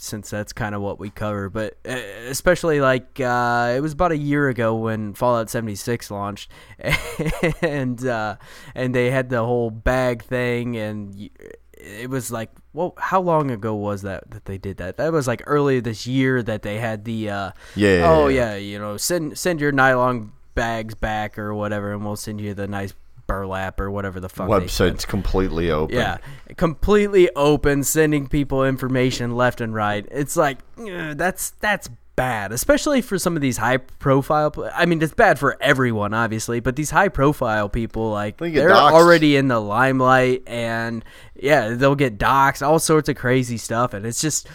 since 0.00 0.30
that's 0.30 0.52
kind 0.52 0.74
of 0.74 0.80
what 0.80 1.00
we 1.00 1.10
cover, 1.10 1.50
but 1.50 1.76
uh, 1.86 1.98
especially 2.28 2.80
like 2.80 3.20
uh, 3.20 3.74
it 3.76 3.80
was 3.80 3.92
about 3.92 4.12
a 4.12 4.16
year 4.16 4.48
ago 4.48 4.76
when 4.76 5.12
Fallout 5.12 5.50
76 5.50 6.10
launched, 6.10 6.50
and 7.62 8.06
uh, 8.06 8.36
and 8.74 8.94
they 8.94 9.10
had 9.10 9.28
the 9.28 9.44
whole 9.44 9.70
bag 9.70 10.22
thing, 10.22 10.76
and 10.76 11.28
it 11.72 12.08
was 12.08 12.30
like, 12.30 12.50
well, 12.78 12.94
how 12.96 13.20
long 13.20 13.50
ago 13.50 13.74
was 13.74 14.02
that 14.02 14.30
that 14.30 14.44
they 14.44 14.56
did 14.56 14.76
that? 14.76 14.98
That 14.98 15.12
was 15.12 15.26
like 15.26 15.42
earlier 15.46 15.80
this 15.80 16.06
year 16.06 16.44
that 16.44 16.62
they 16.62 16.78
had 16.78 17.04
the 17.04 17.28
uh, 17.28 17.50
Yeah, 17.74 17.98
yeah, 17.98 18.08
oh 18.08 18.28
yeah. 18.28 18.52
yeah, 18.52 18.56
you 18.56 18.78
know, 18.78 18.96
send 18.96 19.36
send 19.36 19.60
your 19.60 19.72
nylon 19.72 20.30
bags 20.54 20.94
back 20.94 21.40
or 21.40 21.52
whatever, 21.52 21.92
and 21.92 22.04
we'll 22.04 22.14
send 22.14 22.40
you 22.40 22.54
the 22.54 22.68
nice 22.68 22.94
burlap 23.26 23.80
or 23.80 23.90
whatever 23.90 24.20
the 24.20 24.28
fuck. 24.28 24.48
Website's 24.48 25.04
completely 25.04 25.72
open. 25.72 25.96
Yeah, 25.96 26.18
completely 26.56 27.28
open, 27.34 27.82
sending 27.82 28.28
people 28.28 28.64
information 28.64 29.34
left 29.34 29.60
and 29.60 29.74
right. 29.74 30.06
It's 30.12 30.36
like 30.36 30.58
that's 30.76 31.50
that's 31.58 31.90
bad, 32.18 32.50
especially 32.50 33.00
for 33.00 33.16
some 33.16 33.36
of 33.36 33.42
these 33.42 33.58
high 33.58 33.76
profile. 33.76 34.52
I 34.74 34.86
mean, 34.86 35.00
it's 35.00 35.14
bad 35.14 35.38
for 35.38 35.56
everyone, 35.60 36.12
obviously, 36.12 36.58
but 36.58 36.74
these 36.74 36.90
high 36.90 37.10
profile 37.10 37.68
people, 37.68 38.10
like 38.10 38.38
they 38.38 38.50
they're 38.50 38.70
doxxed. 38.70 38.90
already 38.90 39.36
in 39.36 39.46
the 39.46 39.60
limelight, 39.60 40.42
and 40.48 41.04
yeah, 41.36 41.68
they'll 41.68 41.94
get 41.94 42.18
doxxed, 42.18 42.66
all 42.66 42.80
sorts 42.80 43.08
of 43.08 43.14
crazy 43.14 43.56
stuff, 43.56 43.94
and 43.94 44.04
it's 44.04 44.20
just. 44.20 44.48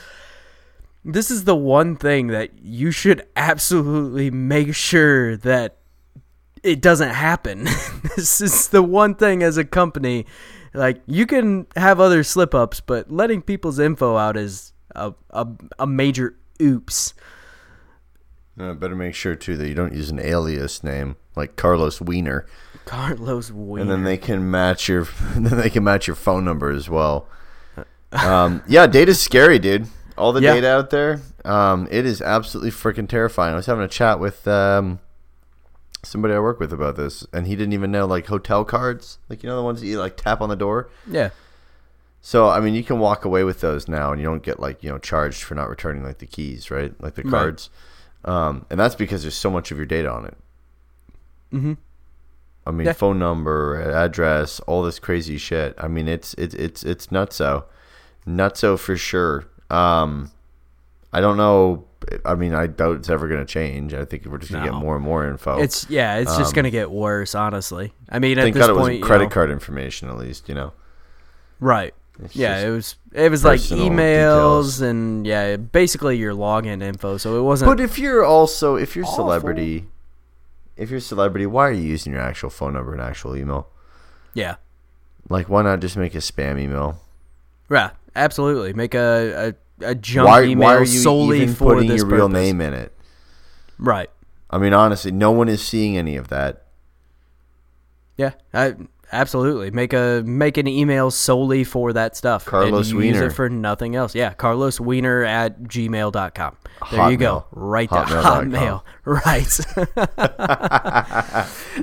This 1.05 1.29
is 1.29 1.43
the 1.43 1.55
one 1.55 1.97
thing 1.97 2.27
that 2.27 2.51
you 2.61 2.91
should 2.91 3.27
absolutely 3.35 4.31
make 4.31 4.73
sure 4.73 5.35
that 5.37 5.79
it 6.63 6.81
doesn't 6.81 7.09
happen. 7.09 7.63
this 8.15 8.39
is 8.39 8.69
the 8.69 8.83
one 8.83 9.15
thing 9.15 9.43
as 9.43 9.57
a 9.57 9.65
company, 9.65 10.25
like 10.73 11.01
you 11.05 11.25
can 11.25 11.67
have 11.77 12.01
other 12.01 12.23
slip 12.23 12.53
ups, 12.53 12.81
but 12.81 13.09
letting 13.09 13.41
people's 13.41 13.79
info 13.79 14.17
out 14.17 14.35
is 14.35 14.73
a 14.95 15.13
a, 15.29 15.47
a 15.79 15.87
major 15.87 16.35
oops. 16.61 17.13
Uh, 18.59 18.73
better 18.73 18.95
make 18.95 19.15
sure 19.15 19.33
too 19.35 19.57
that 19.57 19.67
you 19.67 19.73
don't 19.73 19.93
use 19.95 20.09
an 20.11 20.19
alias 20.19 20.83
name 20.83 21.15
like 21.35 21.55
Carlos 21.55 21.99
Wiener, 21.99 22.45
Carlos 22.85 23.49
Wiener. 23.51 23.81
and 23.81 23.89
then 23.89 24.03
they 24.03 24.17
can 24.17 24.49
match 24.51 24.87
your 24.87 25.07
then 25.35 25.57
they 25.57 25.69
can 25.71 25.83
match 25.83 26.05
your 26.05 26.15
phone 26.15 26.45
number 26.45 26.69
as 26.69 26.87
well. 26.89 27.27
Um, 28.11 28.61
yeah, 28.67 28.85
data's 28.85 29.19
scary, 29.19 29.57
dude. 29.57 29.87
All 30.15 30.31
the 30.33 30.41
Yeah. 30.41 30.53
data 30.53 30.67
out 30.69 30.91
there, 30.91 31.21
um, 31.43 31.87
it 31.89 32.05
is 32.05 32.21
absolutely 32.21 32.69
freaking 32.69 33.09
terrifying. 33.09 33.53
I 33.53 33.55
was 33.55 33.65
having 33.65 33.83
a 33.83 33.87
chat 33.87 34.19
with 34.19 34.47
um, 34.47 34.99
somebody 36.03 36.35
I 36.35 36.39
work 36.39 36.59
with 36.59 36.71
about 36.71 36.95
this, 36.95 37.25
and 37.33 37.47
he 37.47 37.55
didn't 37.55 37.73
even 37.73 37.89
know 37.91 38.05
like 38.05 38.27
hotel 38.27 38.63
cards, 38.63 39.17
like 39.29 39.41
you 39.41 39.49
know 39.49 39.55
the 39.57 39.63
ones 39.63 39.81
that 39.81 39.87
you 39.87 39.97
like 39.99 40.15
tap 40.15 40.41
on 40.41 40.49
the 40.49 40.55
door. 40.55 40.89
yeah, 41.09 41.31
So 42.21 42.49
I 42.49 42.59
mean, 42.59 42.75
you 42.75 42.83
can 42.83 42.99
walk 42.99 43.25
away 43.25 43.43
with 43.43 43.61
those 43.61 43.87
now, 43.87 44.11
and 44.11 44.21
you 44.21 44.27
don't 44.27 44.43
get 44.43 44.59
like 44.59 44.83
you 44.83 44.91
know 44.91 44.99
charged 44.99 45.41
for 45.41 45.55
not 45.55 45.67
returning 45.69 46.03
like 46.03 46.19
the 46.19 46.27
keys, 46.27 46.69
right? 46.69 46.93
Like 47.01 47.15
the 47.15 47.23
Right. 47.23 47.31
Um, 48.25 48.65
and 48.69 48.79
that's 48.79 48.95
because 48.95 49.21
there's 49.23 49.35
so 49.35 49.49
much 49.49 49.71
of 49.71 49.77
your 49.77 49.85
data 49.85 50.11
on 50.11 50.25
it. 50.25 50.37
Mhm. 51.53 51.77
I 52.65 52.71
mean, 52.71 52.87
Yeah. 52.87 52.93
phone 52.93 53.19
number, 53.19 53.79
address, 53.81 54.59
all 54.61 54.83
this 54.83 54.97
crazy 54.99 55.37
shit. 55.37 55.75
I 55.77 55.87
mean, 55.87 56.07
it's 56.07 56.33
it's 56.35 56.55
it's 56.55 56.83
it's 56.83 57.07
nutso, 57.07 57.65
nutso 58.27 58.79
for 58.79 58.95
sure. 58.95 59.45
Um, 59.69 60.31
I 61.11 61.19
don't 61.21 61.37
know. 61.37 61.85
I 62.25 62.35
mean, 62.35 62.53
I 62.53 62.67
doubt 62.67 62.97
it's 62.97 63.09
ever 63.09 63.27
going 63.27 63.39
to 63.39 63.45
change. 63.45 63.93
I 63.93 64.03
think 64.05 64.25
we're 64.25 64.37
just 64.37 64.51
going 64.51 64.63
to 64.63 64.71
No. 64.71 64.77
get 64.77 64.83
more 64.83 64.95
and 64.95 65.03
more 65.05 65.25
info. 65.27 65.59
It's 65.59 65.89
yeah, 65.89 66.17
it's 66.17 66.35
just 66.37 66.53
gonna 66.55 66.69
get 66.71 66.89
worse. 66.91 67.33
Honestly, 67.35 67.93
I 68.09 68.19
mean, 68.19 68.37
at 68.39 68.53
this 68.53 68.59
God 68.67 68.71
it 68.71 68.73
point, 68.73 68.89
was 68.93 68.97
you 68.99 69.03
credit 69.03 69.25
know- 69.25 69.29
card 69.29 69.51
information, 69.51 70.09
at 70.09 70.17
least. 70.17 70.47
You 70.49 70.55
know. 70.55 70.73
right? 71.59 71.93
It's 72.21 72.35
yeah, 72.35 72.59
it 72.59 72.69
was 72.69 72.95
it 73.11 73.31
was 73.31 73.43
like 73.43 73.59
emails 73.59 73.95
details. 73.97 74.81
and 74.81 75.25
yeah, 75.25 75.55
basically 75.57 76.17
your 76.17 76.33
login 76.33 76.83
info. 76.83 77.17
So 77.17 77.39
it 77.39 77.41
wasn't. 77.43 77.69
But 77.71 77.79
if 77.79 77.97
you're 77.97 78.23
also 78.23 78.75
if 78.75 78.95
you're 78.95 79.05
Awful. 79.05 79.15
celebrity, 79.25 79.87
if 80.77 80.91
you're 80.91 80.99
celebrity, 80.99 81.45
why 81.47 81.67
are 81.69 81.71
you 81.71 81.81
using 81.81 82.13
your 82.13 82.21
actual 82.21 82.49
phone 82.51 82.73
number 82.73 82.93
and 82.93 83.01
actual 83.01 83.35
email? 83.35 83.67
yeah, 84.35 84.55
Like, 85.29 85.47
why 85.49 85.61
not 85.63 85.79
just 85.79 85.95
make 85.97 86.13
a 86.15 86.19
spam 86.19 86.59
email? 86.59 86.99
yeah, 87.69 87.91
absolutely. 88.15 88.73
Make 88.73 88.93
a 88.93 89.55
a, 89.81 89.89
a 89.89 89.95
junk 89.95 90.27
Why, 90.27 90.43
email 90.43 90.67
why 90.67 90.75
are 90.75 90.79
you 90.81 90.85
solely 90.99 91.41
even 91.41 91.55
for 91.55 91.73
putting 91.73 91.89
this 91.89 92.01
your 92.01 92.07
real 92.11 92.27
purpose. 92.29 92.43
name 92.43 92.61
in 92.61 92.73
it? 92.73 92.93
Right. 93.79 94.09
I 94.51 94.59
mean, 94.59 94.73
honestly, 94.73 95.11
no 95.11 95.31
one 95.31 95.49
is 95.49 95.63
seeing 95.63 95.97
any 95.97 96.15
of 96.15 96.27
that. 96.27 96.65
Yeah, 98.17 98.31
I, 98.53 98.75
absolutely. 99.13 99.71
Make 99.71 99.93
a 99.93 100.23
make 100.25 100.57
an 100.57 100.67
email 100.67 101.11
solely 101.11 101.63
for 101.63 101.93
that 101.93 102.15
stuff. 102.17 102.45
Carlos 102.45 102.89
and 102.91 102.99
you 102.99 103.05
Use 103.07 103.15
Wiener. 103.17 103.27
it 103.27 103.33
for 103.33 103.49
nothing 103.49 103.95
else. 103.95 104.15
Yeah, 104.15 104.33
Carlos 104.33 104.79
Wiener 104.79 105.23
at 105.23 105.61
gmail.com. 105.63 106.57
There 106.91 107.11
you 107.11 107.17
go. 107.17 107.45
Hotmail. 107.45 107.49
Right 107.55 107.89
there. 107.89 108.05
Hotmail.com. 108.05 108.81
Right. 109.05 109.47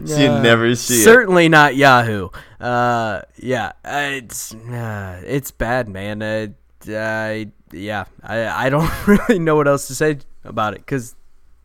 So 0.06 0.18
you 0.18 0.28
never 0.28 0.74
see 0.74 1.00
it. 1.00 1.04
Certainly 1.04 1.48
not 1.48 1.76
Yahoo. 1.76 2.28
Uh, 2.60 3.22
yeah, 3.36 3.72
it's 3.84 4.54
uh, 4.54 5.20
it's 5.24 5.50
bad, 5.50 5.88
man. 5.88 6.22
Uh, 6.22 6.46
I 6.88 7.50
yeah, 7.72 8.04
I 8.22 8.66
I 8.66 8.70
don't 8.70 8.90
really 9.06 9.38
know 9.38 9.56
what 9.56 9.68
else 9.68 9.86
to 9.88 9.94
say 9.94 10.18
about 10.44 10.74
it 10.74 10.80
because 10.80 11.14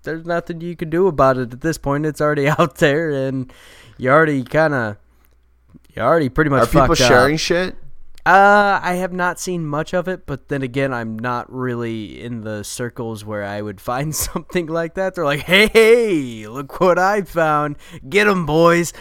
there's 0.03 0.25
nothing 0.25 0.61
you 0.61 0.75
can 0.75 0.89
do 0.89 1.07
about 1.07 1.37
it 1.37 1.53
at 1.53 1.61
this 1.61 1.77
point. 1.77 2.05
It's 2.05 2.21
already 2.21 2.47
out 2.47 2.75
there, 2.77 3.11
and 3.11 3.51
you 3.97 4.09
already 4.09 4.43
kind 4.43 4.73
of 4.73 4.97
you 5.95 6.01
already 6.01 6.29
pretty 6.29 6.49
much 6.49 6.63
Are 6.63 6.65
people 6.65 6.87
fucked 6.87 7.01
up. 7.01 7.07
sharing 7.07 7.37
shit? 7.37 7.75
Uh, 8.25 8.79
I 8.81 8.93
have 8.95 9.13
not 9.13 9.39
seen 9.39 9.67
much 9.67 9.93
of 9.93 10.07
it, 10.07 10.25
but 10.25 10.47
then 10.47 10.63
again, 10.63 10.91
I'm 10.91 11.17
not 11.17 11.51
really 11.51 12.19
in 12.23 12.41
the 12.41 12.63
circles 12.63 13.23
where 13.23 13.43
I 13.43 13.61
would 13.61 13.79
find 13.79 14.15
something 14.27 14.65
like 14.65 14.95
that. 14.95 15.13
They're 15.13 15.25
like, 15.25 15.41
"Hey, 15.41 15.67
hey 15.67 16.47
look 16.47 16.79
what 16.79 16.97
I 16.97 17.21
found! 17.21 17.75
Get 18.09 18.27
'em, 18.27 18.45
boys!" 18.47 18.93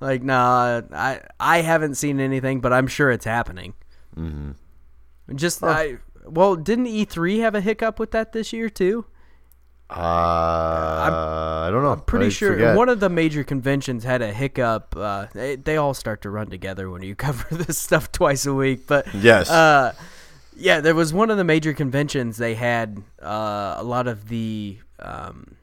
Like, 0.00 0.22
nah, 0.22 0.82
I 0.92 1.20
I 1.40 1.62
haven't 1.62 1.96
seen 1.96 2.20
anything, 2.20 2.60
but 2.60 2.72
I'm 2.72 2.86
sure 2.86 3.10
it's 3.10 3.24
happening. 3.24 3.74
Mm-hmm. 4.16 4.52
Just 5.34 5.62
I 5.64 5.98
well, 6.24 6.54
didn't 6.54 6.86
E3 6.86 7.40
have 7.40 7.54
a 7.56 7.60
hiccup 7.60 7.98
with 7.98 8.12
that 8.12 8.32
this 8.32 8.52
year 8.52 8.68
too? 8.68 9.06
Uh, 9.90 11.64
I 11.66 11.68
don't 11.72 11.82
know. 11.82 11.92
I'm 11.92 12.00
pretty 12.00 12.26
I 12.26 12.30
sure 12.30 12.52
forget. 12.52 12.76
one 12.76 12.88
of 12.88 13.00
the 13.00 13.08
major 13.08 13.42
conventions 13.44 14.04
had 14.04 14.20
a 14.22 14.32
hiccup. 14.32 14.94
Uh, 14.96 15.26
they, 15.32 15.56
they 15.56 15.76
all 15.76 15.94
start 15.94 16.22
to 16.22 16.30
run 16.30 16.48
together 16.48 16.90
when 16.90 17.02
you 17.02 17.14
cover 17.26 17.46
this 17.54 17.78
stuff 17.78 18.12
twice 18.12 18.46
a 18.46 18.54
week. 18.54 18.86
But 18.86 19.06
Yes. 19.14 19.50
uh, 19.50 19.94
yeah, 20.56 20.80
there 20.80 20.94
was 20.94 21.12
one 21.12 21.30
of 21.30 21.36
the 21.36 21.44
major 21.44 21.72
conventions. 21.72 22.36
They 22.36 22.54
had 22.54 23.02
uh, 23.22 23.76
a 23.78 23.82
lot 23.84 24.08
of 24.08 24.28
the 24.28 24.78
um, 24.98 25.56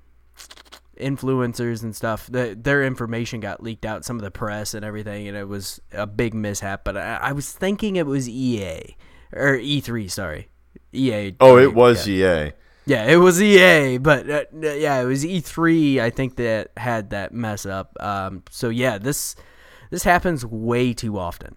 influencers 1.00 1.84
and 1.84 1.96
stuff. 1.96 2.28
The, 2.32 2.58
their 2.60 2.84
information 2.84 3.40
got 3.42 3.62
leaked 3.62 3.86
out, 3.86 4.06
some 4.06 4.16
of 4.16 4.24
the 4.24 4.32
press 4.32 4.74
and 4.74 4.84
everything, 4.86 5.28
and 5.28 5.38
it 5.38 5.48
was 5.48 5.82
a 5.92 6.08
big 6.08 6.34
mishap. 6.34 6.84
But 6.84 6.98
I, 6.98 7.16
I 7.22 7.32
was 7.34 7.52
thinking 7.52 7.96
it 7.96 8.06
was 8.06 8.28
EA 8.30 8.96
or 9.34 9.58
E3. 9.58 10.10
Sorry, 10.10 10.48
EA. 10.94 11.36
oh, 11.40 11.58
it 11.58 11.74
was 11.74 12.08
EA. 12.08 12.54
Yeah, 12.88 13.06
it 13.06 13.18
was 13.18 13.42
EA, 13.42 13.98
but 13.98 14.30
uh, 14.30 14.44
yeah, 14.54 15.02
it 15.02 15.06
was 15.06 15.26
E3. 15.26 16.00
I 16.00 16.10
think 16.12 16.36
that 16.36 16.72
had 16.78 17.10
that 17.10 17.34
mess 17.34 17.66
up. 17.66 17.98
Um, 18.00 18.44
so 18.52 18.70
yeah, 18.70 18.98
this 19.00 19.36
this 19.90 20.04
happens 20.04 20.46
way 20.46 20.94
too 20.94 21.18
often. 21.18 21.56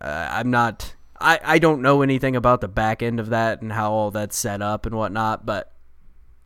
Uh, 0.00 0.28
I'm 0.30 0.50
not. 0.50 0.94
I, 1.20 1.40
I 1.42 1.58
don't 1.58 1.82
know 1.82 2.02
anything 2.02 2.36
about 2.36 2.60
the 2.60 2.68
back 2.68 3.02
end 3.02 3.18
of 3.18 3.30
that 3.30 3.62
and 3.62 3.72
how 3.72 3.90
all 3.90 4.10
that's 4.10 4.38
set 4.38 4.60
up 4.62 4.86
and 4.86 4.94
whatnot, 4.94 5.46
but 5.46 5.72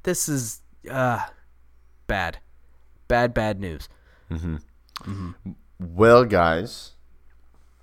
this 0.05 0.29
is 0.29 0.61
uh, 0.91 1.25
bad, 2.07 2.39
bad, 3.09 3.35
bad 3.35 3.61
news. 3.61 3.89
Well, 5.81 6.25
guys, 6.25 6.93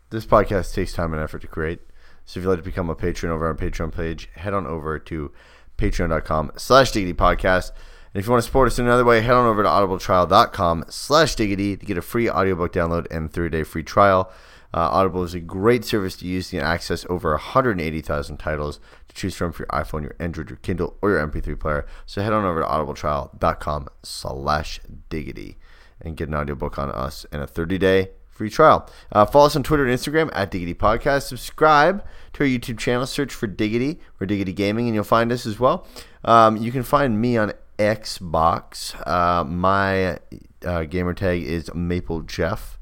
this 0.10 0.26
podcast 0.26 0.74
takes 0.74 0.94
time 0.94 1.14
and 1.14 1.22
effort 1.22 1.42
to 1.42 1.48
create. 1.48 1.80
So 2.28 2.40
if 2.40 2.44
you'd 2.44 2.50
like 2.50 2.60
to 2.60 2.64
become 2.64 2.90
a 2.90 2.96
patron 2.96 3.32
over 3.32 3.48
on 3.48 3.56
our 3.56 3.58
Patreon 3.58 3.96
page, 3.96 4.30
head 4.36 4.54
on 4.54 4.68
over 4.68 5.00
to 5.00 5.32
patreon.com 5.78 6.52
slash 6.58 6.92
diggity 6.92 7.14
podcast. 7.14 7.72
And 8.14 8.20
if 8.20 8.26
you 8.26 8.32
want 8.32 8.44
to 8.44 8.46
support 8.46 8.68
us 8.68 8.78
in 8.78 8.86
another 8.86 9.06
way, 9.06 9.22
head 9.22 9.34
on 9.34 9.46
over 9.46 9.64
to 9.64 9.70
audibletrial.com 9.70 10.86
slash 10.90 11.36
diggity 11.36 11.78
to 11.78 11.86
get 11.86 11.98
a 11.98 12.02
free 12.02 12.30
audiobook 12.30 12.74
download 12.74 13.08
and 13.10 13.32
30-day 13.32 13.64
free 13.64 13.82
trial. 13.82 14.30
Uh, 14.74 14.90
Audible 14.92 15.24
is 15.24 15.34
a 15.34 15.40
great 15.40 15.86
service 15.86 16.18
to 16.18 16.28
use. 16.28 16.50
Can 16.50 16.60
access 16.60 17.06
over 17.10 17.32
180,000 17.32 18.36
titles 18.36 18.82
to 19.08 19.16
choose 19.16 19.34
from 19.34 19.54
for 19.54 19.64
your 19.64 19.82
iPhone, 19.82 20.02
your 20.02 20.16
Android, 20.20 20.50
your 20.50 20.58
Kindle, 20.58 20.98
or 21.02 21.12
your 21.12 21.26
MP3 21.26 21.58
player. 21.58 21.86
So 22.06 22.22
head 22.22 22.34
on 22.34 22.44
over 22.44 22.60
to 22.60 22.68
audibletrial.com 22.68 23.88
slash 24.04 24.82
diggity 25.08 25.58
and 26.02 26.18
get 26.18 26.28
an 26.28 26.36
audiobook 26.36 26.78
on 26.78 26.92
us 26.92 27.26
and 27.32 27.42
a 27.42 27.48
30-day 27.48 28.10
free 28.38 28.50
trial. 28.50 28.90
Uh, 29.12 29.26
follow 29.26 29.48
us 29.48 29.56
on 29.56 29.64
Twitter 29.64 29.86
and 29.86 29.98
Instagram 29.98 30.30
at 30.34 30.52
Diggity 30.52 30.76
Podcast. 30.76 31.24
Subscribe 31.24 32.06
to 32.34 32.44
our 32.44 32.50
YouTube 32.50 32.78
channel. 32.78 33.06
Search 33.08 33.34
for 33.34 33.48
Diggity 33.48 34.00
or 34.22 34.28
Diggity 34.28 34.54
Gaming, 34.54 34.86
and 34.88 34.96
you'll 34.96 35.04
find 35.04 35.32
us 35.32 35.46
as 35.46 35.60
well. 35.60 35.88
Um, 36.24 36.58
you 36.58 36.72
can 36.72 36.84
find 36.84 37.20
me 37.20 37.36
on 37.38 37.54
Xbox. 37.80 38.96
Uh, 39.08 39.44
my 39.44 40.20
uh, 40.64 40.84
gamer 40.84 41.14
tag 41.14 41.44
is 41.44 41.74
Maple 41.74 42.22
Jeff. 42.22 42.78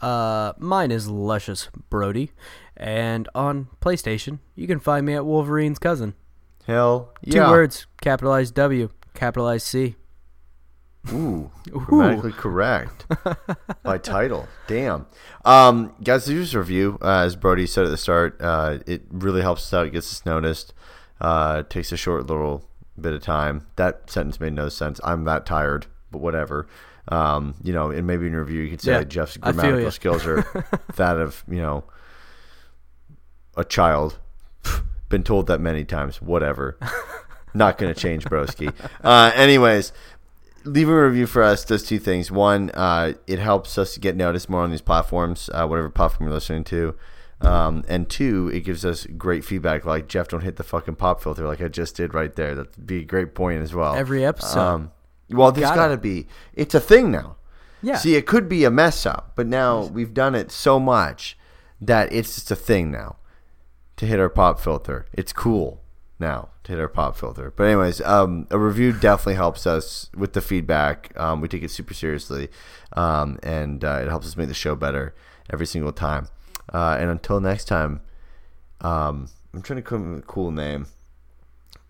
Uh, 0.00 0.52
mine 0.58 0.90
is 0.90 1.08
Luscious 1.08 1.68
Brody, 1.88 2.32
and 2.76 3.28
on 3.34 3.68
PlayStation, 3.80 4.38
you 4.54 4.66
can 4.66 4.78
find 4.80 5.06
me 5.06 5.14
at 5.14 5.24
Wolverine's 5.24 5.78
cousin. 5.78 6.14
Hell 6.66 7.12
Two 7.28 7.38
words: 7.40 7.86
capitalized 8.00 8.54
W, 8.54 8.90
capitalized 9.14 9.66
C. 9.66 9.96
Ooh, 11.12 11.50
grammatically 11.70 12.32
correct 12.32 13.06
by 13.82 13.98
title. 13.98 14.48
Damn. 14.66 15.06
Um, 15.44 15.94
guys, 16.02 16.24
this 16.24 16.54
review, 16.54 16.98
uh, 17.02 17.20
as 17.24 17.36
Brody 17.36 17.66
said 17.66 17.84
at 17.84 17.90
the 17.90 17.96
start, 17.98 18.40
uh, 18.40 18.78
it 18.86 19.02
really 19.10 19.42
helps 19.42 19.62
us 19.62 19.74
out. 19.74 19.86
It 19.86 19.90
gets 19.92 20.10
us 20.12 20.24
noticed. 20.24 20.72
Uh, 21.20 21.62
takes 21.64 21.92
a 21.92 21.96
short 21.96 22.26
little 22.26 22.68
bit 23.00 23.12
of 23.12 23.22
time. 23.22 23.66
That 23.76 24.10
sentence 24.10 24.40
made 24.40 24.54
no 24.54 24.68
sense. 24.68 25.00
I'm 25.04 25.24
that 25.24 25.46
tired, 25.46 25.86
but 26.10 26.18
whatever. 26.18 26.66
Um, 27.08 27.54
you 27.62 27.72
know, 27.72 27.90
and 27.90 28.06
maybe 28.06 28.26
in 28.26 28.34
review 28.34 28.62
you 28.62 28.70
could 28.70 28.80
say 28.80 28.92
Yeah, 28.92 28.98
like 28.98 29.08
Jeff's 29.08 29.36
grammatical 29.36 29.90
skills 29.90 30.24
are 30.26 30.42
that 30.96 31.18
of 31.18 31.44
you 31.48 31.60
know 31.60 31.84
a 33.56 33.64
child. 33.64 34.18
Been 35.10 35.22
told 35.22 35.46
that 35.48 35.60
many 35.60 35.84
times. 35.84 36.22
Whatever. 36.22 36.78
Not 37.56 37.78
gonna 37.78 37.94
change, 37.94 38.24
broski. 38.24 38.74
Uh, 39.04 39.30
anyways, 39.34 39.92
leave 40.64 40.88
a 40.88 41.04
review 41.04 41.26
for 41.26 41.42
us 41.42 41.64
does 41.64 41.82
two 41.82 41.98
things. 41.98 42.30
One, 42.30 42.70
uh, 42.70 43.14
it 43.26 43.38
helps 43.38 43.78
us 43.78 43.98
get 43.98 44.16
noticed 44.16 44.48
more 44.48 44.62
on 44.62 44.70
these 44.70 44.80
platforms, 44.80 45.50
uh, 45.52 45.66
whatever 45.66 45.90
platform 45.90 46.28
you're 46.28 46.34
listening 46.34 46.64
to. 46.64 46.96
Um, 47.40 47.84
and 47.88 48.08
two, 48.08 48.50
it 48.54 48.60
gives 48.60 48.84
us 48.84 49.06
great 49.18 49.44
feedback. 49.44 49.84
Like 49.84 50.08
Jeff, 50.08 50.28
don't 50.28 50.40
hit 50.42 50.56
the 50.56 50.62
fucking 50.62 50.96
pop 50.96 51.20
filter, 51.20 51.46
like 51.46 51.60
I 51.60 51.68
just 51.68 51.96
did 51.96 52.14
right 52.14 52.34
there. 52.34 52.54
That'd 52.54 52.86
be 52.86 53.00
a 53.00 53.04
great 53.04 53.34
point 53.34 53.62
as 53.62 53.74
well. 53.74 53.94
Every 53.94 54.24
episode. 54.24 54.60
Um, 54.60 54.92
well, 55.30 55.52
there's 55.52 55.68
Gotta. 55.68 55.76
got 55.76 55.88
to 55.88 55.96
be. 55.98 56.26
It's 56.54 56.74
a 56.74 56.80
thing 56.80 57.10
now. 57.10 57.36
Yeah. 57.82 57.96
See, 57.96 58.14
it 58.14 58.26
could 58.26 58.48
be 58.48 58.64
a 58.64 58.70
mess 58.70 59.04
up, 59.04 59.32
but 59.36 59.46
now 59.46 59.84
we've 59.86 60.14
done 60.14 60.34
it 60.34 60.50
so 60.50 60.80
much 60.80 61.36
that 61.80 62.10
it's 62.12 62.34
just 62.34 62.50
a 62.50 62.56
thing 62.56 62.90
now 62.90 63.16
to 63.96 64.06
hit 64.06 64.18
our 64.18 64.30
pop 64.30 64.58
filter. 64.58 65.06
It's 65.12 65.32
cool 65.32 65.83
now 66.18 66.48
to 66.64 66.72
hit 66.72 66.80
our 66.80 66.88
pop 66.88 67.16
filter. 67.16 67.52
But 67.54 67.64
anyways, 67.64 68.00
um, 68.02 68.46
a 68.50 68.58
review 68.58 68.92
definitely 68.92 69.34
helps 69.34 69.66
us 69.66 70.10
with 70.16 70.32
the 70.32 70.40
feedback. 70.40 71.12
Um, 71.18 71.40
we 71.40 71.48
take 71.48 71.62
it 71.62 71.70
super 71.70 71.94
seriously, 71.94 72.48
um, 72.94 73.38
and 73.42 73.84
uh, 73.84 74.00
it 74.02 74.08
helps 74.08 74.26
us 74.26 74.36
make 74.36 74.48
the 74.48 74.54
show 74.54 74.74
better 74.74 75.14
every 75.52 75.66
single 75.66 75.92
time. 75.92 76.28
Uh, 76.72 76.96
and 76.98 77.10
until 77.10 77.40
next 77.40 77.66
time, 77.66 78.00
um, 78.80 79.28
I'm 79.52 79.62
trying 79.62 79.76
to 79.76 79.82
come 79.82 80.02
up 80.02 80.14
with 80.14 80.24
a 80.24 80.26
cool 80.26 80.50
name. 80.50 80.86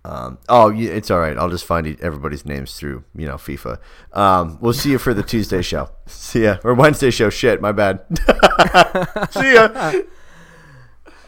Um, 0.06 0.38
oh, 0.50 0.70
it's 0.70 1.10
all 1.10 1.18
right. 1.18 1.37
I'll 1.38 1.48
just 1.48 1.64
find 1.64 1.98
everybody's 2.00 2.44
names 2.44 2.76
through, 2.76 3.04
you 3.14 3.26
know, 3.26 3.37
FIFA. 3.37 3.78
Um, 4.12 4.58
we'll 4.60 4.74
see 4.74 4.90
you 4.90 4.98
for 4.98 5.14
the 5.14 5.22
Tuesday 5.22 5.62
show. 5.62 5.88
See 6.06 6.44
ya. 6.44 6.58
Or 6.62 6.74
Wednesday 6.74 7.10
show. 7.10 7.30
Shit, 7.30 7.62
my 7.62 7.72
bad. 7.72 8.02
see 9.30 9.54
ya. 9.54 9.92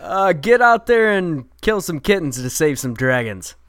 Uh, 0.07 0.33
get 0.33 0.62
out 0.62 0.87
there 0.87 1.11
and 1.11 1.47
kill 1.62 1.81
some 1.81 1.99
kittens 1.99 2.40
to 2.40 2.49
save 2.49 2.79
some 2.79 2.95
dragons. 2.95 3.57